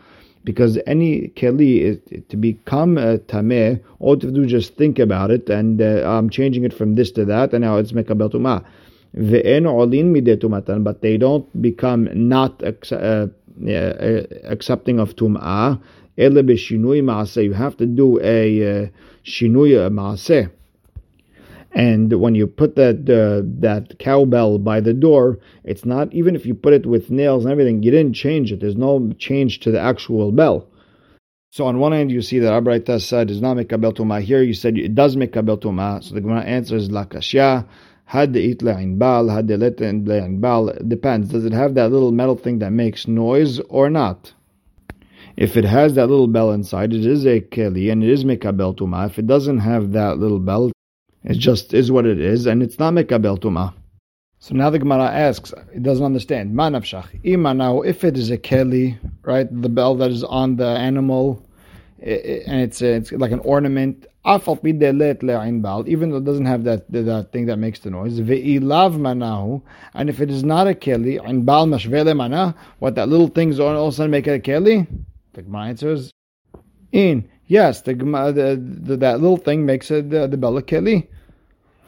because 0.44 0.78
any 0.86 1.32
keli 1.36 1.80
is 1.80 1.98
to 2.28 2.36
become 2.36 2.98
a 2.98 3.18
tameh, 3.18 3.82
all 3.98 4.16
to 4.16 4.30
do 4.30 4.46
just 4.46 4.76
think 4.76 4.98
about 4.98 5.30
it, 5.30 5.48
and 5.48 5.80
uh, 5.80 6.02
I'm 6.08 6.28
changing 6.30 6.64
it 6.64 6.72
from 6.74 6.94
this 6.94 7.10
to 7.12 7.24
that, 7.24 7.52
and 7.52 7.62
now 7.62 7.78
it's 7.78 7.92
mekabel 7.92 8.30
tumah. 8.30 8.64
But 10.84 11.02
they 11.02 11.16
don't 11.16 11.62
become 11.62 12.08
not 12.28 12.62
uh, 12.62 13.26
accepting 14.44 14.98
of 14.98 15.16
tumah. 15.16 15.80
You 16.16 17.52
have 17.52 17.76
to 17.76 17.86
do 17.86 18.20
a 18.20 18.84
uh, 18.84 18.88
shinui 19.24 19.90
maaseh. 19.90 20.50
And 21.74 22.12
when 22.20 22.36
you 22.36 22.46
put 22.46 22.76
that 22.76 23.10
uh, 23.10 23.42
that 23.60 23.98
cowbell 23.98 24.58
by 24.58 24.80
the 24.80 24.94
door, 24.94 25.40
it's 25.64 25.84
not 25.84 26.12
even 26.14 26.36
if 26.36 26.46
you 26.46 26.54
put 26.54 26.72
it 26.72 26.86
with 26.86 27.10
nails 27.10 27.44
and 27.44 27.50
everything, 27.50 27.82
you 27.82 27.90
didn't 27.90 28.14
change 28.14 28.52
it. 28.52 28.60
There's 28.60 28.76
no 28.76 29.12
change 29.18 29.58
to 29.60 29.72
the 29.72 29.80
actual 29.80 30.30
bell. 30.30 30.68
So 31.50 31.66
on 31.66 31.78
one 31.78 31.92
hand, 31.92 32.12
you 32.12 32.22
see 32.22 32.38
that 32.40 32.52
Abraita 32.52 33.00
said 33.00 33.28
does 33.28 33.40
not 33.40 33.56
make 33.56 33.72
a 33.72 33.78
bell 33.78 33.92
tuma. 33.92 34.20
Here 34.20 34.42
you 34.42 34.54
said 34.54 34.78
it 34.78 34.94
does 34.94 35.16
make 35.16 35.34
a 35.34 35.42
bell 35.42 35.58
tuma. 35.58 36.02
So 36.02 36.14
the 36.14 36.20
Gemara 36.20 36.42
answers 36.42 36.88
lakashya. 36.88 37.66
Had 38.06 38.34
the 38.34 38.50
it 38.50 38.62
bal, 38.98 39.28
had 39.28 39.48
the 39.48 39.56
let 39.56 40.40
bal. 40.40 40.72
Depends. 40.86 41.30
Does 41.30 41.44
it 41.44 41.52
have 41.52 41.74
that 41.74 41.90
little 41.90 42.12
metal 42.12 42.36
thing 42.36 42.58
that 42.58 42.70
makes 42.70 43.08
noise 43.08 43.58
or 43.68 43.90
not? 43.90 44.32
If 45.36 45.56
it 45.56 45.64
has 45.64 45.94
that 45.94 46.08
little 46.08 46.28
bell 46.28 46.52
inside, 46.52 46.92
it 46.92 47.04
is 47.04 47.26
a 47.26 47.40
keli 47.40 47.90
and 47.90 48.04
it 48.04 48.10
is 48.10 48.24
mekabel 48.24 48.76
tuma. 48.76 49.06
If 49.06 49.18
it 49.18 49.26
doesn't 49.26 49.58
have 49.58 49.92
that 49.92 50.18
little 50.18 50.38
bell, 50.38 50.70
it 51.24 51.38
just 51.38 51.74
is 51.74 51.90
what 51.90 52.06
it 52.06 52.20
is, 52.20 52.46
and 52.46 52.62
it's 52.62 52.78
not 52.78 52.92
mekabel 52.94 53.38
tuma. 53.38 53.74
So 54.38 54.54
now 54.54 54.68
the 54.68 54.78
Gemara 54.78 55.10
asks, 55.10 55.54
it 55.72 55.82
doesn't 55.82 56.04
understand. 56.04 56.54
Manavshach. 56.54 57.08
Ima 57.24 57.54
now, 57.54 57.80
if 57.80 58.04
it 58.04 58.18
is 58.18 58.30
a 58.30 58.36
keli, 58.36 58.98
right, 59.22 59.48
the 59.62 59.70
bell 59.70 59.94
that 59.94 60.10
is 60.10 60.22
on 60.22 60.56
the 60.56 60.66
animal, 60.66 61.42
and 61.98 62.60
it's 62.60 62.82
it's 62.82 63.10
like 63.12 63.32
an 63.32 63.38
ornament. 63.40 64.06
Even 64.26 64.50
though 64.60 66.16
it 66.16 66.24
doesn't 66.24 66.46
have 66.46 66.64
that 66.64 66.90
that 66.92 67.28
thing 67.32 67.46
that 67.46 67.58
makes 67.58 67.78
the 67.80 67.90
noise, 67.90 68.20
manahu, 68.20 69.62
and 69.94 70.10
if 70.10 70.20
it 70.20 70.30
is 70.30 70.42
not 70.44 70.66
a 70.66 70.72
keli, 70.72 71.18
inbal 71.20 71.66
mashvele 71.68 72.16
mana, 72.16 72.54
what 72.78 72.94
that 72.94 73.08
little 73.08 73.28
thing's 73.28 73.60
all 73.60 73.86
of 73.86 73.92
a 73.92 73.96
sudden 73.96 74.10
make 74.10 74.26
it 74.26 74.32
a 74.32 74.38
keli? 74.38 74.86
The 75.34 75.42
Gemara 75.42 75.68
answers, 75.68 76.10
in 76.92 77.28
yes, 77.46 77.82
the, 77.82 77.94
the, 77.94 78.80
the, 78.82 78.96
that 78.96 79.20
little 79.20 79.36
thing 79.36 79.66
makes 79.66 79.90
it 79.90 80.10
the, 80.10 80.26
the 80.26 80.36
bella 80.36 80.62
keli. 80.62 81.08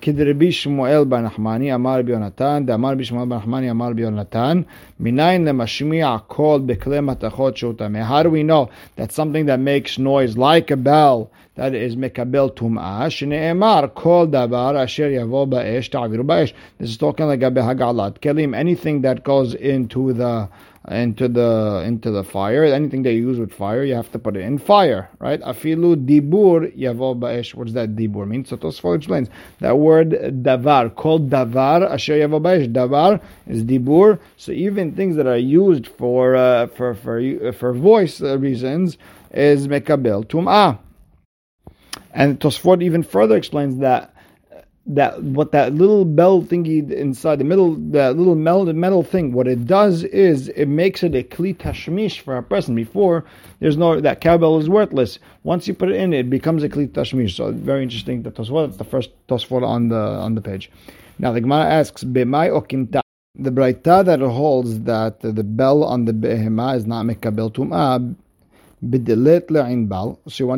כדרבי 0.02 0.52
שמואל 0.52 1.04
בן 1.04 1.22
נחמני 1.22 1.76
אמר 1.76 2.00
רבי 2.00 2.12
יונתן, 2.12 2.64
דאמר 2.66 2.92
רבי 2.92 3.04
שמואל 3.04 3.26
בן 3.26 3.36
נחמני 3.36 3.72
אמר 3.72 3.90
רבי 3.90 4.02
יונתן, 4.02 4.62
מניין 5.00 5.46
למשמיע 5.46 6.16
קול 6.28 6.62
בכלי 6.66 7.00
מתכות 7.00 7.58
שהוא 7.58 7.74
טמא. 7.74 8.10
How 8.10 8.24
do 8.24 8.30
we 8.30 8.44
know 8.50 8.70
that 8.98 9.12
something 9.12 9.46
that 9.46 9.60
makes 9.60 10.00
noise 10.00 10.38
like 10.38 10.72
a 10.72 10.76
bell 10.76 11.30
that 11.57 11.75
is 11.75 11.97
mekabel 11.97 12.55
tum'ah, 12.55 13.09
shen'emar 13.09 13.95
kol 13.95 14.29
davar 14.29 14.81
asher 14.81 15.11
yavo 15.11 15.49
ba'esh 15.49 15.91
ta'aviru 15.91 16.25
ba'esh. 16.25 16.53
This 16.79 16.91
is 16.91 16.97
talking 16.97 17.27
like 17.27 17.41
hagalat 17.41 18.21
kelim, 18.21 18.55
anything 18.55 19.01
that 19.03 19.25
goes 19.25 19.55
into 19.55 20.13
the 20.13 20.49
into 20.89 21.27
the 21.27 21.83
into 21.85 22.11
the 22.11 22.23
fire, 22.23 22.63
anything 22.65 23.03
that 23.03 23.13
you 23.13 23.29
use 23.29 23.39
with 23.39 23.53
fire, 23.53 23.83
you 23.83 23.95
have 23.95 24.13
to 24.13 24.19
put 24.19 24.37
it 24.37 24.41
in 24.41 24.59
fire, 24.59 25.09
right? 25.19 25.41
Afilu 25.41 25.97
dibur 26.07 26.77
yavo 26.77 27.19
ba'esh. 27.19 27.55
What 27.55 27.65
does 27.65 27.75
that 27.75 27.97
dibur 27.97 28.27
mean? 28.29 28.45
So 28.45 28.57
Tosfot 28.57 28.97
explains 28.97 29.29
that 29.61 29.79
word 29.79 30.11
davar, 30.11 30.95
called 30.95 31.31
davar 31.31 31.91
asher 31.91 32.15
yavo 32.15 32.41
ba'esh. 32.41 32.73
Davar 32.73 33.21
is 33.47 33.65
dibur. 33.65 34.21
So 34.37 34.53
even 34.53 34.95
things 34.95 35.17
that 35.17 35.27
are 35.27 35.37
used 35.37 35.89
for 35.89 36.37
uh, 36.37 36.67
for 36.69 36.95
for 36.95 37.53
for 37.53 37.73
voice 37.73 38.21
reasons 38.21 38.99
is 39.33 39.67
mekabel 39.67 40.25
tum'ah. 40.27 40.79
And 42.17 42.41
Tosfot 42.41 42.83
even 42.83 43.03
further 43.03 43.37
explains 43.37 43.79
that 43.81 44.13
that 44.87 45.23
what 45.23 45.51
that 45.53 45.75
little 45.75 46.05
bell 46.05 46.41
thingy 46.43 46.91
inside 46.91 47.41
the 47.41 47.45
middle, 47.45 47.75
that 47.91 48.17
little 48.17 48.37
metal, 48.37 48.73
metal 48.73 49.03
thing, 49.03 49.33
what 49.33 49.47
it 49.47 49.67
does 49.67 50.05
is 50.05 50.49
it 50.51 50.67
makes 50.67 51.03
it 51.03 51.15
a 51.15 51.23
kli 51.25 51.55
tashmish 51.55 52.21
for 52.21 52.37
a 52.39 52.43
person. 52.43 52.75
Before 52.75 53.25
there's 53.61 53.77
no 53.77 54.01
that 54.01 54.23
cowbell 54.23 54.59
is 54.59 54.69
worthless. 54.69 55.19
Once 55.43 55.69
you 55.69 55.75
put 55.75 55.91
it 55.91 55.97
in, 55.97 56.15
it 56.15 56.31
becomes 56.31 56.63
a 56.63 56.71
kli 56.71 56.89
tashmish. 56.89 57.37
So 57.37 57.53
very 57.53 57.83
interesting. 57.83 58.23
The 58.23 58.31
Tosfot, 58.31 58.79
the 58.79 58.85
first 58.85 59.11
Tosfot 59.29 59.63
on 59.63 59.89
the 59.89 60.01
on 60.27 60.35
the 60.37 60.41
page. 60.41 60.71
Now 61.19 61.33
the 61.33 61.43
Gemara 61.43 61.67
asks, 61.67 62.03
"B'may 62.03 62.49
okimta." 62.51 63.01
The 63.39 63.51
Braita 63.51 64.03
that 64.07 64.21
holds 64.21 64.81
that 64.85 65.21
the 65.21 65.45
bell 65.45 65.85
on 65.85 66.07
the 66.07 66.15
behema 66.15 66.77
is 66.77 66.87
not 66.87 67.05
mekabel 67.05 67.53
tum'ah. 67.53 68.17
To 68.83 68.99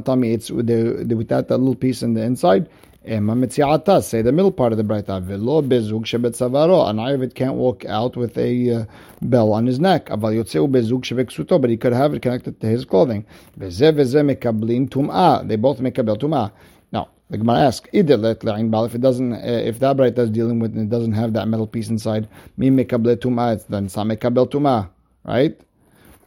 tell 0.02 0.16
me 0.16 0.32
it's 0.32 0.50
with 0.50 0.66
the, 0.66 1.04
the, 1.04 1.14
without 1.16 1.46
that 1.48 1.58
little 1.58 1.76
piece 1.76 2.02
in 2.02 2.14
the 2.14 2.22
inside? 2.22 2.68
Say 3.06 3.14
the 3.20 4.32
middle 4.32 4.50
part 4.50 4.72
of 4.72 4.78
the 4.78 4.84
Braita. 4.84 5.25
Shebetzavaro. 5.25 6.90
An 6.90 6.96
Ayavit 6.96 7.34
can't 7.34 7.54
walk 7.54 7.84
out 7.84 8.16
with 8.16 8.37
a 8.37 8.72
uh, 8.72 8.84
bell 9.22 9.52
on 9.52 9.66
his 9.66 9.78
neck. 9.78 10.08
But 10.18 10.32
he 10.32 10.42
could 10.42 11.92
have 11.92 12.12
it 12.12 12.22
connected 12.22 12.60
to 12.60 12.66
his 12.66 12.84
clothing. 12.84 13.25
Veze 13.56 13.92
veze 13.92 14.16
mekablim 14.16 14.90
tum'ah. 14.90 15.46
They 15.46 15.54
both 15.56 15.78
make 15.80 15.96
a 15.98 16.02
bell 16.02 16.16
tum'ah. 16.16 16.50
Now, 16.90 17.08
the 17.30 17.38
Gemara 17.38 17.58
asks. 17.60 17.88
If 17.92 18.10
it 18.10 19.00
doesn't, 19.00 19.32
uh, 19.32 19.38
if 19.42 19.78
that 19.78 19.96
Braita 19.96 20.18
is 20.18 20.30
dealing 20.30 20.58
with 20.58 20.75
and 20.76 20.82
it 20.82 20.90
doesn't 20.90 21.12
have 21.12 21.34
that 21.34 21.46
metal 21.46 21.68
piece 21.68 21.88
inside, 21.88 22.28
mekable 22.58 23.16
tum'ah, 23.16 23.54
it's 23.54 23.64
then 23.64 23.87
mekabel 23.87 24.50
tum'ah. 24.50 24.88
Right? 25.25 25.58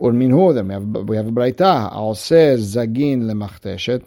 Or 0.01 0.11
minhu, 0.11 0.53
then 0.55 0.67
we 0.67 0.73
have, 0.73 1.09
we 1.09 1.15
have 1.15 1.27
a 1.27 1.31
Braita. 1.31 2.17
Says 2.17 2.75
zagin 2.75 3.19
lemachteshet 3.29 4.03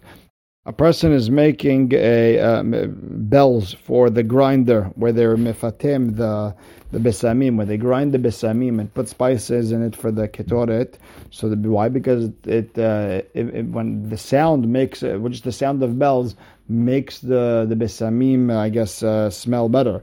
a 0.66 0.72
person 0.72 1.12
is 1.12 1.30
making 1.30 1.92
a 1.92 2.38
um, 2.38 2.94
bells 3.28 3.74
for 3.74 4.08
the 4.08 4.22
grinder 4.22 4.84
where 4.94 5.12
they're 5.12 5.36
mifatim 5.36 6.16
the 6.16 6.54
the 6.90 6.98
besamim 6.98 7.56
where 7.56 7.66
they 7.66 7.76
grind 7.76 8.12
the 8.12 8.18
besamim 8.18 8.78
and 8.80 8.92
put 8.94 9.08
spices 9.08 9.72
in 9.72 9.82
it 9.82 9.96
for 9.96 10.10
the 10.10 10.28
ketoret. 10.28 10.94
So 11.30 11.48
the, 11.48 11.56
why? 11.68 11.88
Because 11.88 12.30
it, 12.44 12.78
uh, 12.78 13.22
it, 13.34 13.54
it, 13.54 13.66
when 13.66 14.08
the 14.08 14.16
sound 14.16 14.68
makes 14.68 15.02
which 15.02 15.34
is 15.34 15.40
the 15.42 15.52
sound 15.52 15.82
of 15.82 15.98
bells 15.98 16.34
makes 16.68 17.18
the 17.18 17.66
the 17.68 17.74
besamim 17.74 18.50
I 18.54 18.70
guess 18.70 19.02
uh, 19.02 19.28
smell 19.28 19.68
better. 19.68 20.02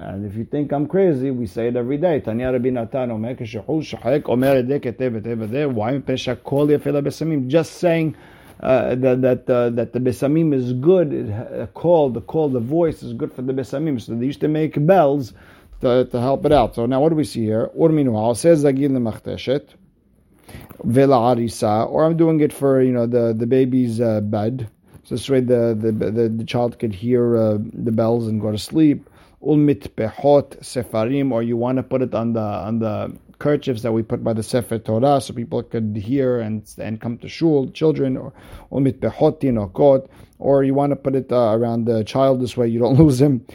And 0.00 0.24
if 0.24 0.36
you 0.36 0.44
think 0.44 0.72
I'm 0.72 0.86
crazy, 0.86 1.32
we 1.32 1.46
say 1.46 1.68
it 1.68 1.76
every 1.76 1.96
day. 1.96 2.20
Tanya 2.20 2.52
Rabbi 2.52 2.70
Natan 2.70 3.10
Omer 3.10 3.34
Why? 5.68 5.98
Just 7.48 7.72
saying 7.74 8.16
uh, 8.60 8.94
that 8.94 9.22
that 9.22 9.50
uh, 9.50 9.70
that 9.70 9.92
the 9.92 9.98
besamim 9.98 10.54
is 10.54 10.72
good. 10.74 11.12
A 11.12 11.62
uh, 11.62 11.66
call, 11.66 12.10
the 12.10 12.20
call, 12.20 12.48
the 12.48 12.60
voice 12.60 13.02
is 13.02 13.12
good 13.12 13.32
for 13.32 13.42
the 13.42 13.52
besamim. 13.52 14.00
So 14.00 14.14
they 14.14 14.26
used 14.26 14.40
to 14.40 14.48
make 14.48 14.86
bells 14.86 15.32
to, 15.80 16.04
to 16.04 16.20
help 16.20 16.46
it 16.46 16.52
out. 16.52 16.76
So 16.76 16.86
now 16.86 17.00
what 17.00 17.08
do 17.08 17.16
we 17.16 17.24
see 17.24 17.42
here? 17.42 17.68
Urminu 17.76 18.36
says 18.36 18.62
zagil 18.64 18.90
lemachteshet 18.90 19.74
vela 20.84 21.16
arisa, 21.34 21.90
or 21.90 22.04
I'm 22.04 22.16
doing 22.16 22.38
it 22.40 22.52
for 22.52 22.80
you 22.80 22.92
know 22.92 23.06
the 23.06 23.34
the 23.36 23.46
baby's 23.46 24.00
uh, 24.00 24.20
bed. 24.20 24.70
So 25.02 25.16
this 25.16 25.28
way 25.28 25.40
the 25.40 25.76
the, 25.78 25.90
the, 25.90 26.28
the 26.28 26.44
child 26.44 26.78
could 26.78 26.94
hear 26.94 27.36
uh, 27.36 27.58
the 27.72 27.90
bells 27.90 28.28
and 28.28 28.40
go 28.40 28.52
to 28.52 28.58
sleep. 28.58 29.08
Ulmit 29.42 29.94
behot 29.94 30.60
sefarim, 30.60 31.30
or 31.32 31.42
you 31.42 31.56
want 31.56 31.76
to 31.76 31.82
put 31.82 32.02
it 32.02 32.14
on 32.14 32.32
the 32.32 32.40
on 32.40 32.80
the 32.80 33.16
kerchiefs 33.38 33.82
that 33.82 33.92
we 33.92 34.02
put 34.02 34.22
by 34.24 34.32
the 34.32 34.42
Sefer 34.42 34.78
Torah 34.78 35.20
so 35.20 35.32
people 35.32 35.62
could 35.62 35.96
hear 35.96 36.40
and 36.40 36.68
and 36.78 37.00
come 37.00 37.18
to 37.18 37.28
shul, 37.28 37.70
children, 37.70 38.16
or 38.16 38.32
ulmit 38.72 39.02
or 39.04 39.68
kot, 39.68 40.08
or 40.38 40.64
you 40.64 40.74
want 40.74 40.90
to 40.90 40.96
put 40.96 41.14
it 41.14 41.30
uh, 41.32 41.52
around 41.52 41.84
the 41.84 42.04
child 42.04 42.40
this 42.40 42.56
way 42.56 42.66
you 42.66 42.78
don't 42.78 42.98
lose 42.98 43.20
him. 43.20 43.46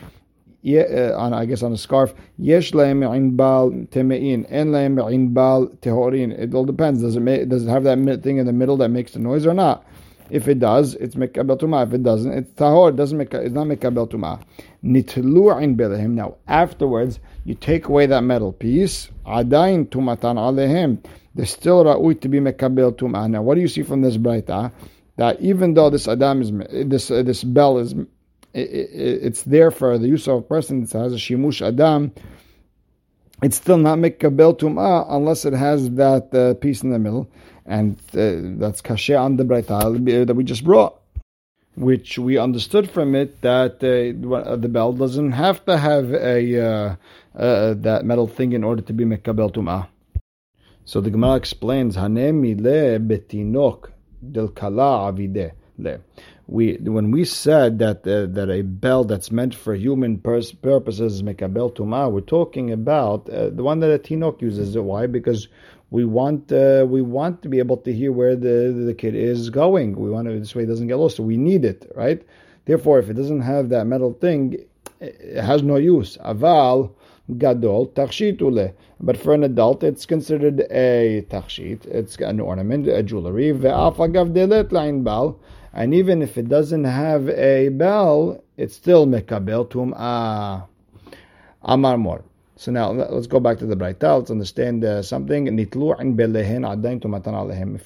uh, 0.66 1.18
on 1.18 1.34
I 1.34 1.46
guess 1.46 1.64
on 1.64 1.74
a 1.74 1.78
scarf. 1.78 2.14
Yesh 2.38 2.72
lehem 2.72 3.02
inbal 3.02 3.88
temein, 3.90 4.46
en 4.50 4.72
lehem 4.72 4.96
inbal 4.96 5.76
tehorin. 5.80 6.32
It 6.32 6.54
all 6.54 6.66
depends. 6.66 7.02
Does 7.02 7.18
it 7.18 7.22
make, 7.22 7.50
does 7.50 7.66
it 7.66 7.70
have 7.70 7.84
that 7.84 8.24
thing 8.24 8.38
in 8.38 8.46
the 8.46 8.54
middle 8.54 8.78
that 8.78 8.90
makes 8.90 9.12
the 9.12 9.20
noise 9.20 9.46
or 9.46 9.54
not? 9.54 9.86
If 10.34 10.48
it 10.48 10.58
does, 10.58 10.96
it's 10.96 11.14
mekabel 11.14 11.60
tuma. 11.60 11.86
If 11.86 11.94
it 11.94 12.02
doesn't, 12.02 12.32
it's 12.32 12.52
tahor. 12.54 12.90
It 12.90 12.96
doesn't 12.96 13.20
make 13.20 13.32
it's 13.36 13.54
not 13.54 13.68
mekabel 13.68 14.10
tuma. 14.10 14.42
Nitlu 14.84 15.62
in 15.62 15.78
belehim. 15.78 16.14
Now 16.14 16.38
afterwards, 16.48 17.20
you 17.46 17.54
take 17.54 17.86
away 17.86 18.08
that 18.08 18.22
metal 18.22 18.52
piece. 18.52 19.12
Adain 19.28 19.86
tumatan 19.90 20.38
alehim. 20.38 21.06
There's 21.36 21.52
still 21.52 21.84
ra'ui 21.84 22.20
to 22.22 22.28
be 22.30 22.40
mekabel 22.40 22.94
tuma. 22.94 23.30
Now, 23.30 23.44
what 23.44 23.54
do 23.54 23.62
you 23.62 23.68
see 23.68 23.84
from 23.84 24.02
this 24.02 24.18
brayta? 24.18 24.72
That 25.18 25.40
even 25.40 25.76
though 25.76 25.92
this 25.92 26.08
adam 26.08 26.42
is 26.42 26.90
this 26.90 27.12
uh, 27.12 27.22
this 27.22 27.44
bell 27.44 27.78
is 27.78 27.94
it's 28.56 29.44
there 29.44 29.70
for 29.70 30.00
the 30.00 30.08
use 30.08 30.28
of 30.28 30.38
a 30.40 30.42
person 30.42 30.82
that 30.84 30.94
has 30.94 31.14
a 31.14 31.18
shimush 31.18 31.62
adam, 31.62 32.12
it's 33.44 33.58
still 33.58 33.78
not 33.78 34.00
mekabel 34.00 34.58
tum'ah 34.58 35.06
unless 35.10 35.46
it 35.46 35.54
has 35.54 35.92
that 35.92 36.34
uh, 36.34 36.56
piece 36.56 36.82
in 36.82 36.90
the 36.90 36.98
middle, 36.98 37.30
and 37.66 37.98
uh, 38.14 38.60
that's 38.60 38.82
kasher 38.82 39.20
on 39.20 39.38
the 39.38 39.44
brayta 39.44 40.26
that 40.28 40.36
we 40.36 40.44
just 40.44 40.64
brought, 40.64 41.00
which 41.76 42.18
we 42.18 42.38
understood 42.38 42.90
from 42.90 43.16
it 43.16 43.42
that 43.42 43.76
uh, 43.84 44.56
the 44.56 44.70
bell 44.70 44.94
doesn't 44.94 45.32
have 45.32 45.66
to 45.66 45.78
have 45.78 46.14
a 46.14 46.60
uh, 46.60 46.96
uh, 47.36 47.74
that 47.76 48.06
metal 48.06 48.28
thing 48.28 48.54
in 48.54 48.64
order 48.64 48.82
to 48.82 48.94
be 48.94 49.06
mekabel 49.06 49.54
tum'ah. 49.54 49.88
So 50.86 51.00
the 51.00 51.10
Gemara 51.10 51.36
explains, 51.36 51.96
Hanemi 51.96 52.60
le 52.60 53.00
betinok 53.00 53.92
del 54.22 54.50
kala 54.50 55.12
avide 55.12 55.54
le 55.78 56.00
we 56.48 56.76
when 56.76 57.12
we 57.12 57.24
said 57.24 57.80
that 57.80 58.06
uh, 58.06 58.26
that 58.34 58.50
a 58.50 58.62
bell 58.62 59.06
that's 59.06 59.32
meant 59.32 59.56
for 59.56 59.76
human 59.76 60.18
pers- 60.18 60.52
purposes 60.52 61.24
make 61.24 61.42
a 61.42 61.48
bell 61.48 61.72
tuma, 61.72 62.12
we're 62.12 62.22
talking 62.22 62.72
about 62.72 63.30
uh, 63.30 63.50
the 63.50 63.64
one 63.64 63.80
that 63.80 63.94
a 63.94 63.98
tinok 63.98 64.42
uses. 64.42 64.78
Why? 64.78 65.08
Because 65.08 65.48
we 65.94 66.06
want 66.06 66.52
uh, 66.52 66.88
we 66.90 67.04
want 67.04 67.44
to 67.44 67.48
be 67.48 67.60
able 67.60 67.78
to 67.78 67.94
hear 67.94 68.12
where 68.12 68.36
the 68.36 68.58
the 68.88 68.96
kid 68.96 69.14
is 69.14 69.52
going. 69.52 69.96
We 69.96 70.10
want 70.10 70.28
to 70.28 70.40
this 70.40 70.56
way 70.56 70.64
it 70.64 70.66
doesn't 70.66 70.88
get 70.88 70.98
lost. 70.98 71.18
So 71.18 71.24
we 71.24 71.38
need 71.38 71.64
it, 71.64 71.92
right? 71.96 72.20
Therefore, 72.66 72.98
if 72.98 73.12
it 73.12 73.14
doesn't 73.14 73.42
have 73.42 73.70
that 73.70 73.86
metal 73.86 74.14
thing, 74.14 74.58
it 75.00 75.44
has 75.44 75.62
no 75.62 75.76
use. 75.76 76.18
Aval 76.18 76.96
gadol 77.38 77.90
tachshit 77.90 78.42
ule. 78.42 78.74
But 79.02 79.18
for 79.18 79.36
an 79.36 79.44
adult, 79.44 79.84
it's 79.84 80.08
considered 80.08 80.62
a 80.72 81.28
tachshit. 81.30 81.86
It's 81.86 82.16
an 82.18 82.40
ornament, 82.40 82.88
a 82.88 83.04
jewelry. 83.04 83.52
Bal. 83.52 85.40
And 85.76 85.94
even 85.94 86.22
if 86.24 86.38
it 86.40 86.50
doesn't 86.50 86.86
have 86.86 87.30
a 87.30 87.70
bell, 87.70 88.44
it's 88.58 88.76
still 88.76 89.06
mekabel 89.06 89.70
tum'ah. 89.70 90.66
Amar 91.62 91.98
mor. 92.00 92.24
So 92.56 92.72
now 92.72 92.92
let's 92.92 93.28
go 93.28 93.40
back 93.40 93.58
to 93.60 93.66
the 93.66 93.76
Braita. 93.76 94.20
Let's 94.20 94.32
understand 94.32 94.86
uh, 94.86 95.02
something. 95.02 95.48
If 95.60 95.76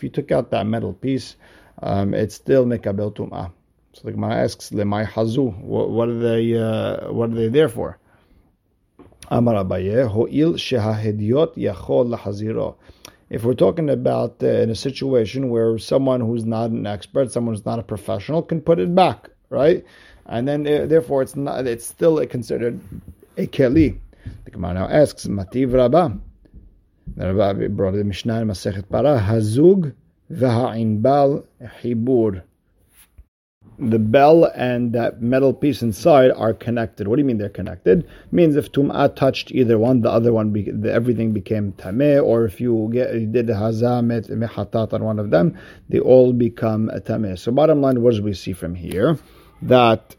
you 0.04 0.10
took 0.10 0.32
out 0.32 0.52
that 0.52 0.66
metal 0.66 0.94
piece, 0.94 1.36
um, 1.82 2.14
it's 2.14 2.36
still 2.36 2.66
mekabel 2.66 3.16
tum'ah. 3.16 3.52
So 3.94 4.02
the 4.04 4.12
Gemara 4.12 4.36
asks, 4.36 4.72
"Lemay 4.72 5.08
hazu? 5.08 5.58
What 5.62 6.10
are 6.10 6.20
they? 6.20 6.58
Uh, 6.58 7.12
what 7.12 7.32
are 7.32 7.36
they 7.36 7.48
there 7.48 7.70
for?" 7.70 7.98
Amar 9.30 9.64
Abaye, 9.64 10.08
ho'il 10.08 10.54
shehahediot 10.54 11.56
yachol 11.56 12.16
lahaziro 12.16 12.76
if 13.30 13.44
we're 13.44 13.54
talking 13.54 13.90
about 13.90 14.42
uh, 14.42 14.48
in 14.48 14.70
a 14.70 14.76
situation 14.76 15.50
where 15.50 15.78
someone 15.78 16.22
who's 16.22 16.46
not 16.46 16.70
an 16.70 16.88
expert, 16.88 17.32
someone 17.32 17.56
who's 17.56 17.66
not 17.66 17.80
a 17.80 17.84
professional, 17.84 18.42
can 18.42 18.62
put 18.62 18.80
it 18.80 18.94
back, 18.96 19.30
right? 19.50 19.86
And 20.26 20.48
then 20.48 20.68
uh, 20.68 20.86
therefore 20.86 21.24
it's 21.24 21.36
not 21.36 21.68
it's 21.68 21.86
still 21.86 22.26
considered 22.28 22.80
a 23.38 23.48
keli. 23.48 24.00
The 24.46 24.52
Gemara 24.52 24.74
now 24.74 24.88
asks, 24.88 25.26
Mativ 25.26 25.74
Rabba. 25.74 26.18
The 27.16 27.34
Rabba 27.34 27.70
brought 27.70 27.94
the 27.94 28.04
Mishnah 28.04 28.42
in 28.42 28.48
Masechet 28.48 28.90
Para, 28.90 29.20
Hazug 29.20 29.94
v'ha'inbal 30.32 31.46
hibur 31.82 32.44
the 33.80 34.00
bell 34.00 34.46
and 34.56 34.94
that 34.94 35.22
metal 35.22 35.54
piece 35.54 35.82
inside 35.82 36.32
are 36.32 36.54
connected. 36.54 37.08
What 37.08 37.18
do 37.18 37.22
you 37.22 37.26
mean 37.26 37.38
they're 37.38 37.50
connected? 37.50 38.00
It 38.00 38.34
means 38.34 38.56
if 38.56 38.72
tum'ah 38.72 39.16
touched 39.16 39.52
either 39.52 39.78
one, 39.78 40.02
the 40.02 40.10
other 40.10 40.34
one, 40.34 40.52
the, 40.52 40.92
everything 40.92 41.32
became 41.32 41.74
tameh, 41.74 42.24
or 42.24 42.46
if 42.46 42.60
you, 42.60 42.90
get, 42.92 43.14
you 43.14 43.28
did 43.28 43.48
hazamet 43.48 44.30
mehatat 44.30 44.94
on 44.94 45.04
one 45.04 45.20
of 45.20 45.30
them, 45.30 45.58
they 45.90 46.00
all 46.00 46.34
become 46.34 46.90
tameh. 46.90 47.38
So 47.38 47.52
bottom 47.52 47.82
line, 47.82 48.02
what 48.02 48.16
do 48.16 48.24
we 48.24 48.34
see 48.34 48.54
from 48.54 48.74
here? 48.74 49.20
That 49.62 50.16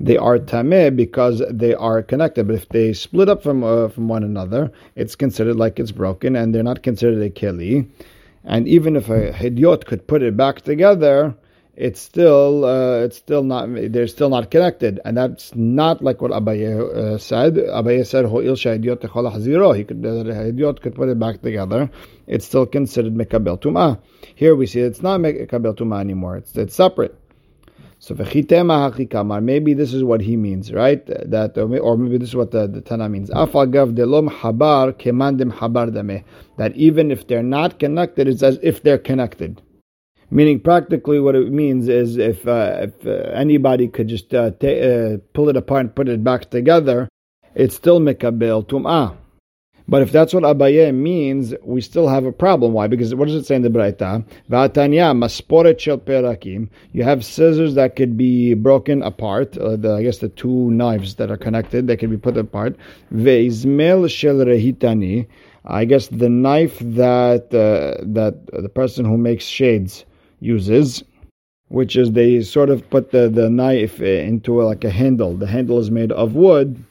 they 0.00 0.16
are 0.16 0.38
tameh 0.38 0.94
because 0.94 1.42
they 1.50 1.74
are 1.74 2.02
connected. 2.02 2.46
But 2.46 2.56
if 2.56 2.68
they 2.68 2.92
split 2.92 3.28
up 3.28 3.42
from 3.42 3.62
uh, 3.62 3.88
from 3.88 4.08
one 4.08 4.24
another, 4.24 4.72
it's 4.96 5.14
considered 5.14 5.56
like 5.56 5.78
it's 5.78 5.92
broken, 5.92 6.36
and 6.36 6.54
they're 6.54 6.62
not 6.62 6.82
considered 6.82 7.22
a 7.22 7.30
keli. 7.30 7.88
And 8.44 8.68
even 8.68 8.96
if 8.96 9.08
a 9.08 9.32
hidyot 9.32 9.86
could 9.86 10.06
put 10.06 10.22
it 10.22 10.36
back 10.36 10.60
together, 10.62 11.34
it's 11.76 12.00
still 12.00 12.64
uh, 12.64 12.98
it's 13.04 13.16
still 13.16 13.42
not 13.42 13.68
they're 13.72 14.06
still 14.06 14.28
not 14.28 14.50
connected, 14.50 15.00
and 15.04 15.16
that's 15.16 15.54
not 15.54 16.02
like 16.02 16.20
what 16.20 16.30
Abaye 16.30 16.78
uh, 16.78 17.18
said. 17.18 17.54
Abaye 17.54 18.06
said 18.06 18.26
ho'il 18.26 18.54
shahidiyot 18.54 18.96
techol 18.96 19.76
He 19.76 19.84
could 19.84 20.02
the 20.02 20.08
hidiyot 20.08 20.82
could 20.82 20.94
put 20.94 21.08
it 21.08 21.18
back 21.18 21.42
together. 21.42 21.90
It's 22.26 22.44
still 22.44 22.66
considered 22.66 23.14
mekabel 23.14 23.60
tuma. 23.60 24.00
Here 24.34 24.54
we 24.54 24.66
see 24.66 24.80
it's 24.80 25.02
not 25.02 25.20
mekabel 25.20 25.76
tuma 25.76 26.00
anymore. 26.00 26.36
It's 26.36 26.54
it's 26.56 26.74
separate. 26.74 27.18
So 28.06 28.14
maybe 28.14 29.72
this 29.72 29.94
is 29.94 30.04
what 30.04 30.20
he 30.20 30.36
means, 30.36 30.70
right? 30.74 31.06
That 31.06 31.56
or 31.56 31.96
maybe 31.96 32.18
this 32.18 32.28
is 32.28 32.36
what 32.36 32.50
the, 32.50 32.66
the 32.66 32.82
Tana 32.82 33.08
means. 33.08 33.30
Afagav 33.30 33.94
delom 33.94 34.28
habar 34.28 34.92
kemandim 34.92 35.50
habar 35.50 36.22
That 36.58 36.76
even 36.76 37.10
if 37.10 37.26
they're 37.26 37.42
not 37.42 37.78
connected, 37.78 38.28
it's 38.28 38.42
as 38.42 38.58
if 38.62 38.82
they're 38.82 38.98
connected. 38.98 39.62
Meaning, 40.30 40.60
practically, 40.60 41.18
what 41.18 41.34
it 41.34 41.50
means 41.50 41.88
is 41.88 42.18
if 42.18 42.46
uh, 42.46 42.80
if 42.82 43.06
uh, 43.06 43.30
anybody 43.32 43.88
could 43.88 44.08
just 44.08 44.34
uh, 44.34 44.50
ta- 44.50 44.66
uh, 44.66 45.16
pull 45.32 45.48
it 45.48 45.56
apart 45.56 45.80
and 45.80 45.94
put 45.94 46.06
it 46.10 46.22
back 46.22 46.50
together, 46.50 47.08
it's 47.54 47.74
still 47.74 48.00
mikabel 48.00 48.68
tum'ah. 48.68 49.16
But 49.86 50.00
if 50.00 50.12
that's 50.12 50.32
what 50.32 50.44
Abaye 50.44 50.94
means, 50.94 51.54
we 51.62 51.80
still 51.82 52.08
have 52.08 52.24
a 52.24 52.32
problem. 52.32 52.72
Why? 52.72 52.86
Because 52.86 53.14
what 53.14 53.28
does 53.28 53.34
it 53.34 53.44
say 53.44 53.56
in 53.56 53.62
the 53.62 53.68
Braita? 53.68 54.24
Masporet 54.50 55.78
shel 55.78 55.98
perakim. 55.98 56.70
You 56.92 57.04
have 57.04 57.24
scissors 57.24 57.74
that 57.74 57.94
could 57.94 58.16
be 58.16 58.54
broken 58.54 59.02
apart. 59.02 59.58
Uh, 59.58 59.76
the, 59.76 59.94
I 59.94 60.02
guess 60.02 60.18
the 60.18 60.30
two 60.30 60.70
knives 60.70 61.16
that 61.16 61.30
are 61.30 61.36
connected, 61.36 61.86
they 61.86 61.96
can 61.98 62.10
be 62.10 62.16
put 62.16 62.36
apart. 62.38 62.76
Ve'izmel 63.12 64.08
shel 64.10 64.36
rehitani. 64.36 65.26
I 65.66 65.84
guess 65.84 66.08
the 66.08 66.28
knife 66.28 66.78
that 66.80 67.46
uh, 67.54 68.02
that 68.06 68.46
the 68.52 68.68
person 68.68 69.04
who 69.04 69.16
makes 69.16 69.44
shades 69.44 70.04
uses, 70.40 71.02
which 71.68 71.96
is 71.96 72.12
they 72.12 72.42
sort 72.42 72.68
of 72.68 72.88
put 72.90 73.12
the, 73.12 73.28
the 73.28 73.48
knife 73.48 74.00
into 74.00 74.62
like 74.62 74.84
a 74.84 74.90
handle. 74.90 75.36
The 75.36 75.46
handle 75.46 75.78
is 75.78 75.90
made 75.90 76.12
of 76.12 76.34
wood. 76.34 76.84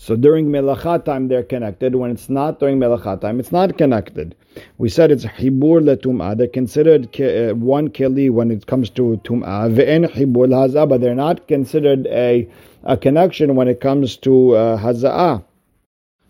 So 0.00 0.14
during 0.14 0.46
melacha 0.46 1.04
time 1.04 1.26
they're 1.26 1.42
connected. 1.42 1.96
When 1.96 2.12
it's 2.12 2.30
not 2.30 2.60
during 2.60 2.78
melacha 2.78 3.20
time, 3.20 3.40
it's 3.40 3.50
not 3.50 3.76
connected. 3.76 4.36
We 4.78 4.88
said 4.88 5.10
it's 5.10 5.24
hibur 5.24 5.82
letum'ah. 5.82 6.38
They're 6.38 6.46
considered 6.46 7.20
uh, 7.20 7.54
one 7.56 7.88
keli 7.88 8.30
when 8.30 8.52
it 8.52 8.68
comes 8.68 8.90
to 8.90 9.20
tum'ah. 9.24 9.74
Ve'en 9.74 10.08
hibur 10.08 10.88
but 10.88 11.00
they're 11.00 11.16
not 11.16 11.48
considered 11.48 12.06
a, 12.06 12.48
a 12.84 12.96
connection 12.96 13.56
when 13.56 13.66
it 13.66 13.80
comes 13.80 14.16
to 14.18 14.54
uh, 14.54 14.78
haza'ah. 14.78 15.44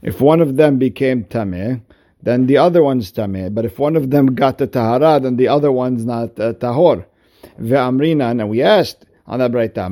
If 0.00 0.22
one 0.22 0.40
of 0.40 0.56
them 0.56 0.78
became 0.78 1.24
tameh, 1.24 1.82
then 2.22 2.46
the 2.46 2.56
other 2.56 2.82
one's 2.82 3.12
tameh. 3.12 3.54
But 3.54 3.66
if 3.66 3.78
one 3.78 3.96
of 3.96 4.08
them 4.08 4.34
got 4.34 4.56
the 4.56 4.66
tahara, 4.66 5.20
then 5.20 5.36
the 5.36 5.48
other 5.48 5.70
one's 5.70 6.06
not 6.06 6.40
uh, 6.40 6.54
tahor. 6.54 7.04
Ve'amrina, 7.60 8.30
and 8.30 8.48
we 8.48 8.62
asked 8.62 9.04
on 9.28 9.38
that 9.38 9.52
breita. 9.52 9.88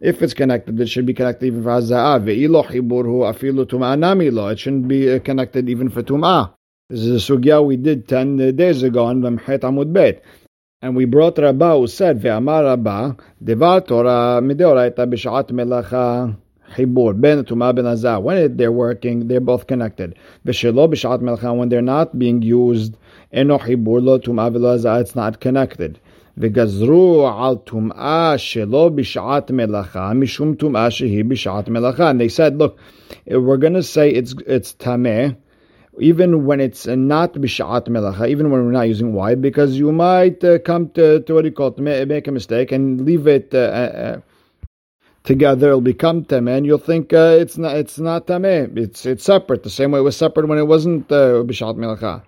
If 0.00 0.22
it's 0.22 0.34
connected, 0.34 0.80
it 0.80 0.88
should 0.88 1.04
be 1.04 1.14
connected 1.14 1.46
even 1.46 1.62
for 1.62 1.80
lo. 1.80 4.50
It 4.50 4.58
shouldn't 4.58 4.88
be 4.88 5.12
uh, 5.12 5.18
connected 5.18 5.68
even 5.68 5.90
for 5.90 6.02
tum'ah. 6.02 6.54
This 6.88 7.00
is 7.00 7.30
a 7.30 7.32
sugya 7.32 7.64
we 7.64 7.76
did 7.76 8.08
10 8.08 8.56
days 8.56 8.82
ago 8.82 9.04
on 9.04 9.20
Memchet 9.20 9.60
Amud 9.60 9.92
Bet. 9.92 10.24
And 10.82 10.96
we 10.96 11.04
brought 11.04 11.38
Rabbah 11.38 11.76
who 11.76 11.86
said, 11.86 12.22
Ve'amar 12.22 12.64
Rabbah, 12.64 13.14
Devar 13.44 13.82
Torah 13.82 14.40
mideoraita 14.42 15.12
b'shat 15.12 15.50
melacha 15.50 16.34
Hibur, 16.74 17.20
ben 17.20 17.44
tuma 17.44 17.74
ben 17.74 17.84
azah. 17.84 18.22
When 18.22 18.56
they're 18.56 18.70
working, 18.70 19.26
they're 19.26 19.40
both 19.40 19.66
connected. 19.66 20.14
V'shelo 20.46 20.88
b'shat 20.88 21.20
melcha. 21.20 21.56
When 21.56 21.68
they're 21.68 21.82
not 21.82 22.16
being 22.18 22.42
used, 22.42 22.96
eno 23.32 23.58
hibur 23.58 24.02
lo 24.02 24.18
tuma 24.20 24.54
v'lo 24.54 25.00
It's 25.00 25.16
not 25.16 25.40
connected. 25.40 25.98
וגזרו 26.39 27.29
על 27.39 27.55
טומאה 27.63 28.37
שלא 28.37 28.89
בשעת 28.89 29.51
מלאכה, 29.51 30.13
משום 30.13 30.55
טומאה 30.55 30.91
שהיא 30.91 31.25
בשעת 31.25 31.69
מלאכה. 31.69 32.11
And 32.11 32.19
they 32.19 32.29
said, 32.29 32.57
look, 32.57 32.77
we're 33.27 33.57
going 33.57 33.73
to 33.73 33.83
say 33.83 34.09
it's, 34.09 34.35
it's 34.45 34.73
tameh, 34.73 35.35
even 35.99 36.45
when 36.45 36.59
it's 36.59 36.87
not 36.87 37.33
bishat 37.33 37.87
melacha, 37.87 38.27
even 38.27 38.51
when 38.51 38.65
we're 38.65 38.71
not 38.71 38.87
using 38.87 39.13
y, 39.13 39.35
because 39.35 39.77
you 39.77 39.91
might 39.91 40.43
uh, 40.43 40.59
come 40.59 40.89
to, 40.89 41.21
to 41.21 41.33
what 41.33 41.45
you 41.45 41.51
call 41.51 41.67
it, 41.67 41.79
make 41.79 42.27
a 42.27 42.31
mistake 42.31 42.71
and 42.71 43.05
leave 43.05 43.27
it 43.27 43.53
uh, 43.53 43.57
uh, 43.57 44.19
together, 45.23 45.69
it'll 45.69 45.81
become 45.81 46.23
tameh, 46.25 46.57
and 46.57 46.65
you'll 46.65 46.77
think 46.77 47.13
uh, 47.13 47.37
it's 47.39 47.57
not 47.57 47.75
it's 47.75 47.97
not 47.97 48.27
tameh. 48.27 48.77
It's 48.77 49.05
it's 49.05 49.23
separate. 49.23 49.63
The 49.63 49.69
same 49.69 49.91
way 49.91 49.99
it 49.99 50.03
was 50.03 50.17
separate 50.17 50.47
when 50.47 50.57
it 50.57 50.67
wasn't 50.67 51.07
b'shat 51.07 51.69
uh, 51.69 51.73
melacha. 51.73 52.21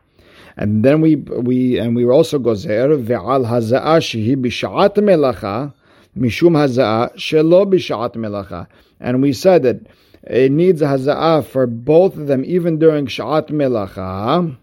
And 0.57 0.85
then 0.85 1.01
we 1.01 1.17
we 1.17 1.79
and 1.79 1.97
we 1.97 2.05
were 2.05 2.12
also 2.12 2.38
gozer 2.38 3.03
ve'al 3.03 3.47
haza'a 3.47 3.99
shehi 4.01 4.37
b'shat 4.37 4.97
melacha 4.97 5.73
mishum 6.17 6.53
haza'a 6.53 7.15
shelo 7.17 7.67
b'shat 7.67 8.15
melacha. 8.15 8.67
And 9.01 9.23
we 9.23 9.33
said 9.33 9.62
that 9.62 9.87
it 10.25 10.53
needs 10.53 10.83
a 10.83 10.87
haza'a 10.87 11.45
for 11.45 11.67
both 11.67 12.17
of 12.17 12.27
them, 12.27 12.45
even 12.45 12.79
during 12.79 13.07
shat 13.07 13.49
melacha. 13.49 14.57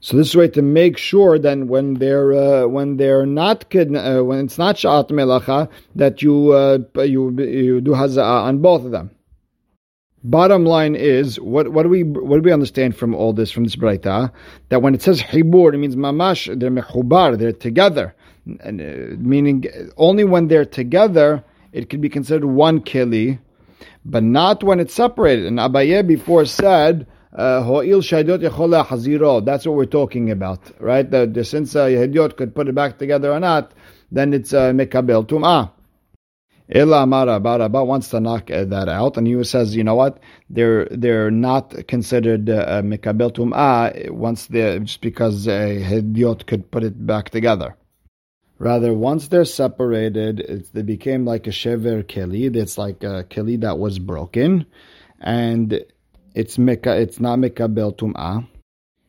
So 0.00 0.16
this 0.16 0.34
way 0.34 0.48
to 0.48 0.62
make 0.62 0.96
sure 0.96 1.38
that 1.38 1.58
when 1.58 1.94
they're 1.94 2.32
uh, 2.32 2.66
when 2.66 2.96
they're 2.96 3.26
not 3.26 3.64
uh, 3.74 4.22
when 4.22 4.44
it's 4.44 4.58
not 4.58 4.78
shat 4.78 5.08
melacha 5.08 5.68
that 5.94 6.20
you 6.22 6.52
uh, 6.52 6.78
you 6.96 7.30
you 7.38 7.80
do 7.80 7.92
hazaa 7.92 8.44
on 8.44 8.58
both 8.58 8.84
of 8.84 8.90
them. 8.90 9.10
Bottom 10.22 10.64
line 10.64 10.94
is 10.96 11.40
what 11.40 11.68
what 11.72 11.84
do 11.84 11.88
we 11.88 12.02
what 12.02 12.36
do 12.36 12.42
we 12.42 12.52
understand 12.52 12.94
from 12.96 13.14
all 13.14 13.32
this 13.32 13.50
from 13.50 13.64
this 13.64 13.76
brayta 13.76 14.30
that 14.68 14.82
when 14.82 14.94
it 14.94 15.00
says 15.00 15.22
hibur 15.22 15.72
it 15.72 15.78
means 15.78 15.96
mamash 15.96 16.46
they're 16.60 16.70
mechubar 16.70 17.38
they're 17.38 17.52
together 17.52 18.14
and, 18.60 18.82
uh, 18.82 19.16
meaning 19.16 19.64
only 19.96 20.24
when 20.24 20.48
they're 20.48 20.66
together 20.66 21.42
it 21.72 21.88
can 21.88 22.00
be 22.00 22.08
considered 22.08 22.46
one 22.46 22.80
keli, 22.80 23.38
but 24.04 24.22
not 24.22 24.64
when 24.64 24.80
it's 24.80 24.94
separated. 24.94 25.46
And 25.46 25.58
Abaye 25.58 26.06
before 26.06 26.44
said 26.44 27.06
uh, 27.32 27.62
Ho'il 27.62 28.00
shaydot 28.00 28.40
haziro. 28.50 29.44
That's 29.44 29.66
what 29.66 29.76
we're 29.76 29.84
talking 29.86 30.30
about, 30.30 30.60
right? 30.80 31.08
The, 31.08 31.44
since 31.44 31.76
uh, 31.76 31.86
could 32.36 32.54
put 32.54 32.68
it 32.68 32.74
back 32.74 32.98
together 32.98 33.32
or 33.32 33.40
not, 33.40 33.72
then 34.10 34.32
it's 34.34 34.52
uh, 34.52 34.72
mekabel 34.72 35.26
tum'ah. 35.28 35.70
Baraba 36.70 37.84
wants 37.84 38.08
to 38.10 38.20
knock 38.20 38.50
uh, 38.50 38.64
that 38.64 38.88
out, 38.88 39.16
and 39.16 39.26
he 39.26 39.42
says, 39.44 39.74
you 39.74 39.84
know 39.84 39.94
what? 39.94 40.20
They're 40.48 40.86
they're 40.86 41.30
not 41.30 41.86
considered 41.88 42.48
uh, 42.48 42.82
mekabel 42.82 43.32
tum'ah 43.34 44.10
once 44.10 44.46
they 44.46 44.78
just 44.80 45.00
because 45.00 45.46
a 45.48 45.82
Hediot 45.82 46.46
could 46.46 46.70
put 46.70 46.84
it 46.84 47.06
back 47.06 47.30
together. 47.30 47.76
Rather, 48.58 48.92
once 48.92 49.28
they're 49.28 49.46
separated, 49.46 50.68
they 50.74 50.82
became 50.82 51.24
like 51.24 51.46
a 51.46 51.50
shever 51.50 52.04
keli. 52.04 52.54
It's 52.54 52.76
like 52.76 53.02
a 53.02 53.24
keli 53.24 53.58
that 53.62 53.78
was 53.78 53.98
broken, 53.98 54.66
and 55.20 55.84
it's 56.34 56.56
meka, 56.58 57.00
it's 57.00 57.18
not 57.18 57.38
mekabel 57.38 57.96
tum'ah. 57.96 58.46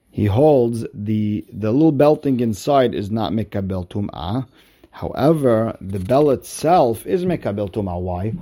He 0.09 0.25
holds 0.25 0.85
the 0.93 1.45
the 1.51 1.71
little 1.71 1.91
belting 1.91 2.39
inside 2.39 2.95
is 2.95 3.11
not 3.11 3.33
mekabel 3.33 3.87
tum'ah. 3.89 4.47
However, 4.91 5.77
the 5.81 5.99
bell 5.99 6.29
itself 6.29 7.05
is 7.05 7.25
mekabel 7.25 7.71
tum'ah. 7.71 7.99
Why? 7.99 8.33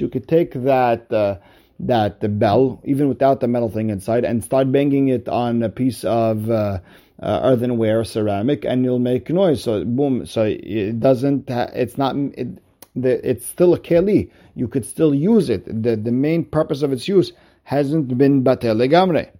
You 0.00 0.08
could 0.08 0.28
take 0.28 0.52
that 0.52 1.12
uh, 1.12 1.36
that 1.78 2.38
bell, 2.38 2.80
even 2.84 3.08
without 3.08 3.40
the 3.40 3.48
metal 3.48 3.70
thing 3.70 3.90
inside, 3.90 4.24
and 4.24 4.44
start 4.44 4.70
banging 4.70 5.08
it 5.08 5.28
on 5.28 5.62
a 5.62 5.68
piece 5.68 6.04
of 6.04 6.50
uh, 6.50 6.80
uh, 7.22 7.40
earthenware, 7.44 8.04
ceramic, 8.04 8.64
and 8.64 8.84
you'll 8.84 8.98
make 8.98 9.30
noise. 9.30 9.62
So 9.62 9.84
boom. 9.84 10.26
So 10.26 10.42
it 10.44 11.00
doesn't. 11.00 11.48
It's 11.48 11.96
not. 11.96 12.16
It, 12.16 12.48
it's 12.96 13.46
still 13.46 13.72
a 13.74 13.78
keli. 13.78 14.30
You 14.56 14.66
could 14.66 14.84
still 14.84 15.14
use 15.14 15.48
it. 15.48 15.64
The, 15.64 15.96
the 15.96 16.10
main 16.10 16.44
purpose 16.44 16.82
of 16.82 16.92
its 16.92 17.06
use 17.06 17.32
hasn't 17.62 18.18
been 18.18 18.42
batel 18.42 18.76
legamre. 18.76 19.30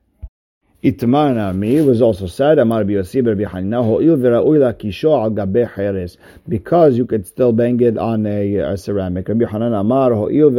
Itmana 0.83 1.55
mi 1.55 1.79
was 1.83 2.01
also 2.01 2.27
said 2.27 2.59
Amar 2.59 2.85
because 2.85 3.15
you 6.97 7.07
could 7.07 7.27
still 7.27 7.53
bang 7.53 7.79
it 7.81 7.99
on 7.99 8.25
a, 8.25 8.55
a 8.57 8.79
ceramic. 8.79 9.29
Rabbi 9.29 9.45
Hanan 9.45 9.75
Amar 9.75 10.31
you 10.31 10.51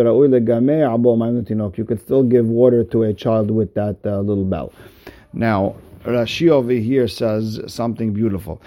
could 1.87 1.99
still 2.01 2.23
give 2.23 2.47
water 2.47 2.83
to 2.83 3.01
a 3.03 3.13
child 3.15 3.49
with 3.49 3.73
that 3.73 3.97
uh, 4.05 4.19
little 4.19 4.45
bell. 4.45 4.71
Now 5.33 5.75
Rashi 6.05 6.49
over 6.49 6.71
here 6.71 7.07
says 7.07 7.59
something 7.65 8.13
beautiful 8.13 8.61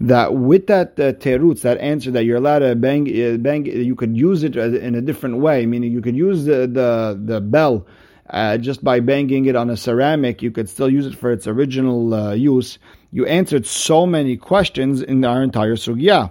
that 0.00 0.34
with 0.34 0.66
that 0.66 0.98
uh, 0.98 1.12
terutz, 1.12 1.60
that 1.60 1.78
answer 1.78 2.10
that 2.10 2.24
you're 2.24 2.38
allowed 2.38 2.58
to 2.60 2.74
bang, 2.74 3.06
uh, 3.06 3.36
bang, 3.36 3.66
you 3.66 3.94
could 3.94 4.16
use 4.16 4.42
it 4.42 4.56
in 4.56 4.96
a 4.96 5.00
different 5.00 5.38
way. 5.38 5.64
Meaning, 5.64 5.92
you 5.92 6.00
could 6.00 6.16
use 6.16 6.44
the 6.44 6.66
the, 6.66 7.20
the 7.24 7.40
bell 7.40 7.86
uh, 8.32 8.56
just 8.58 8.82
by 8.82 9.00
banging 9.00 9.44
it 9.44 9.54
on 9.54 9.70
a 9.70 9.76
ceramic. 9.76 10.42
You 10.42 10.50
could 10.50 10.68
still 10.68 10.90
use 10.90 11.06
it 11.06 11.14
for 11.14 11.30
its 11.30 11.46
original 11.46 12.14
uh, 12.14 12.32
use. 12.32 12.78
You 13.10 13.26
answered 13.26 13.66
so 13.66 14.06
many 14.06 14.36
questions 14.36 15.02
in 15.02 15.24
our 15.24 15.42
entire 15.42 15.76
sugya. 15.76 16.30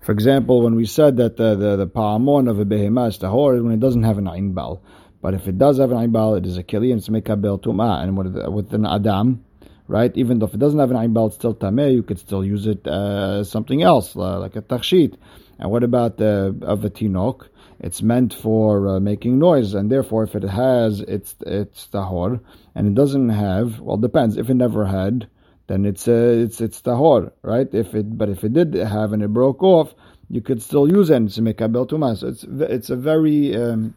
For 0.00 0.12
example, 0.12 0.62
when 0.62 0.74
we 0.74 0.84
said 0.84 1.16
that 1.18 1.36
the 1.36 1.54
the, 1.54 1.76
the 1.76 1.86
pa'amon 1.86 2.50
of 2.50 2.58
a 2.58 2.64
behemah 2.64 3.08
is 3.08 3.18
tahor 3.18 3.62
when 3.62 3.72
it 3.72 3.80
doesn't 3.80 4.02
have 4.02 4.18
an 4.18 4.28
ain 4.28 4.52
bal. 4.52 4.82
But 5.20 5.34
if 5.34 5.48
it 5.48 5.58
does 5.58 5.78
have 5.78 5.90
an 5.92 5.98
ain 5.98 6.10
bal, 6.10 6.34
it 6.34 6.46
is 6.46 6.58
a 6.58 6.62
kili 6.62 6.90
and 6.90 6.98
it's 6.98 7.08
mekabel 7.08 7.60
tumah. 7.60 8.02
And 8.02 8.16
with, 8.16 8.36
with 8.48 8.72
an 8.74 8.86
adam, 8.86 9.44
right? 9.88 10.16
Even 10.16 10.38
though 10.38 10.46
if 10.46 10.54
it 10.54 10.60
doesn't 10.60 10.78
have 10.78 10.90
an 10.90 10.96
ayin 10.96 11.26
it's 11.26 11.34
still 11.34 11.54
tameh. 11.54 11.92
You 11.92 12.02
could 12.02 12.18
still 12.18 12.44
use 12.44 12.66
it 12.66 12.86
uh, 12.86 13.42
something 13.42 13.82
else, 13.82 14.14
uh, 14.14 14.38
like 14.38 14.54
a 14.54 14.62
tachshit. 14.62 15.16
And 15.58 15.70
what 15.70 15.82
about 15.82 16.18
the 16.18 16.56
of 16.62 16.84
a 16.84 16.90
tinok? 16.90 17.48
It's 17.80 18.02
meant 18.02 18.34
for 18.34 18.88
uh, 18.88 19.00
making 19.00 19.38
noise, 19.38 19.74
and 19.74 19.90
therefore, 19.90 20.24
if 20.24 20.34
it 20.34 20.42
has, 20.42 21.00
it's 21.00 21.34
it's 21.46 21.88
tahor, 21.88 22.40
and 22.74 22.86
it 22.88 22.94
doesn't 22.94 23.30
have. 23.30 23.80
Well, 23.80 23.96
depends. 23.96 24.36
If 24.36 24.50
it 24.50 24.54
never 24.54 24.84
had, 24.84 25.28
then 25.68 25.84
it's 25.84 26.06
uh, 26.06 26.44
it's 26.44 26.60
it's 26.60 26.80
tahor, 26.82 27.32
right? 27.42 27.72
If 27.72 27.94
it 27.94 28.16
but 28.18 28.28
if 28.28 28.44
it 28.44 28.52
did 28.52 28.74
have 28.74 29.12
and 29.12 29.22
it 29.22 29.32
broke 29.32 29.62
off, 29.62 29.94
you 30.28 30.40
could 30.40 30.60
still 30.60 30.88
use 30.88 31.10
it 31.10 31.28
to 31.30 31.42
make 31.42 31.60
a 31.60 31.68
bel 31.68 31.86
tumas. 31.86 32.18
So 32.18 32.28
it's 32.28 32.44
it's 32.44 32.90
a 32.90 32.96
very 32.96 33.56
um, 33.56 33.94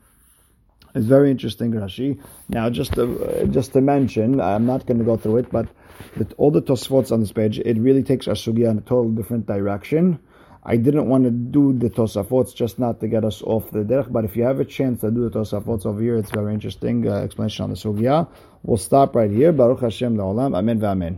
it's 0.94 1.06
very 1.06 1.32
interesting 1.32 1.72
Rashi. 1.72 2.20
Now, 2.50 2.70
just 2.70 2.94
to, 2.94 3.48
just 3.52 3.74
to 3.74 3.82
mention, 3.82 4.42
I'm 4.42 4.66
not 4.66 4.86
going 4.86 5.00
to 5.00 5.06
go 5.06 5.18
through 5.18 5.38
it, 5.38 5.52
but 5.52 5.68
the, 6.16 6.34
all 6.38 6.52
the 6.52 6.62
Tosfots 6.62 7.12
on 7.12 7.20
this 7.20 7.32
page, 7.32 7.60
it 7.60 7.78
really 7.78 8.04
takes 8.04 8.28
our 8.28 8.36
sugya 8.36 8.70
in 8.70 8.78
a 8.78 8.82
total 8.82 9.12
different 9.12 9.46
direction. 9.46 10.20
I 10.64 10.78
didn't 10.78 11.08
want 11.10 11.24
to 11.24 11.32
do 11.32 11.74
the 11.74 11.90
Tosafots 11.90 12.54
just 12.54 12.78
not 12.78 13.00
to 13.00 13.08
get 13.08 13.26
us 13.26 13.42
off 13.42 13.72
the 13.72 13.80
derech, 13.80 14.12
but 14.12 14.26
if 14.26 14.36
you 14.36 14.44
have 14.44 14.60
a 14.60 14.66
chance 14.66 15.02
to 15.02 15.10
do 15.10 15.28
the 15.28 15.40
Tosafots 15.40 15.88
over 15.88 16.00
here, 16.00 16.18
it's 16.18 16.30
very 16.30 16.54
interesting 16.54 17.08
uh, 17.08 17.16
explanation 17.16 17.64
on 17.64 17.70
the 17.72 17.76
sugya. 17.76 18.28
We'll 18.62 18.78
stop 18.78 19.16
right 19.16 19.32
here. 19.32 19.52
Baruch 19.52 19.82
Hashem 19.82 20.16
la'olam. 20.16 20.56
Amen 20.56 20.80
v'amen. 20.80 21.10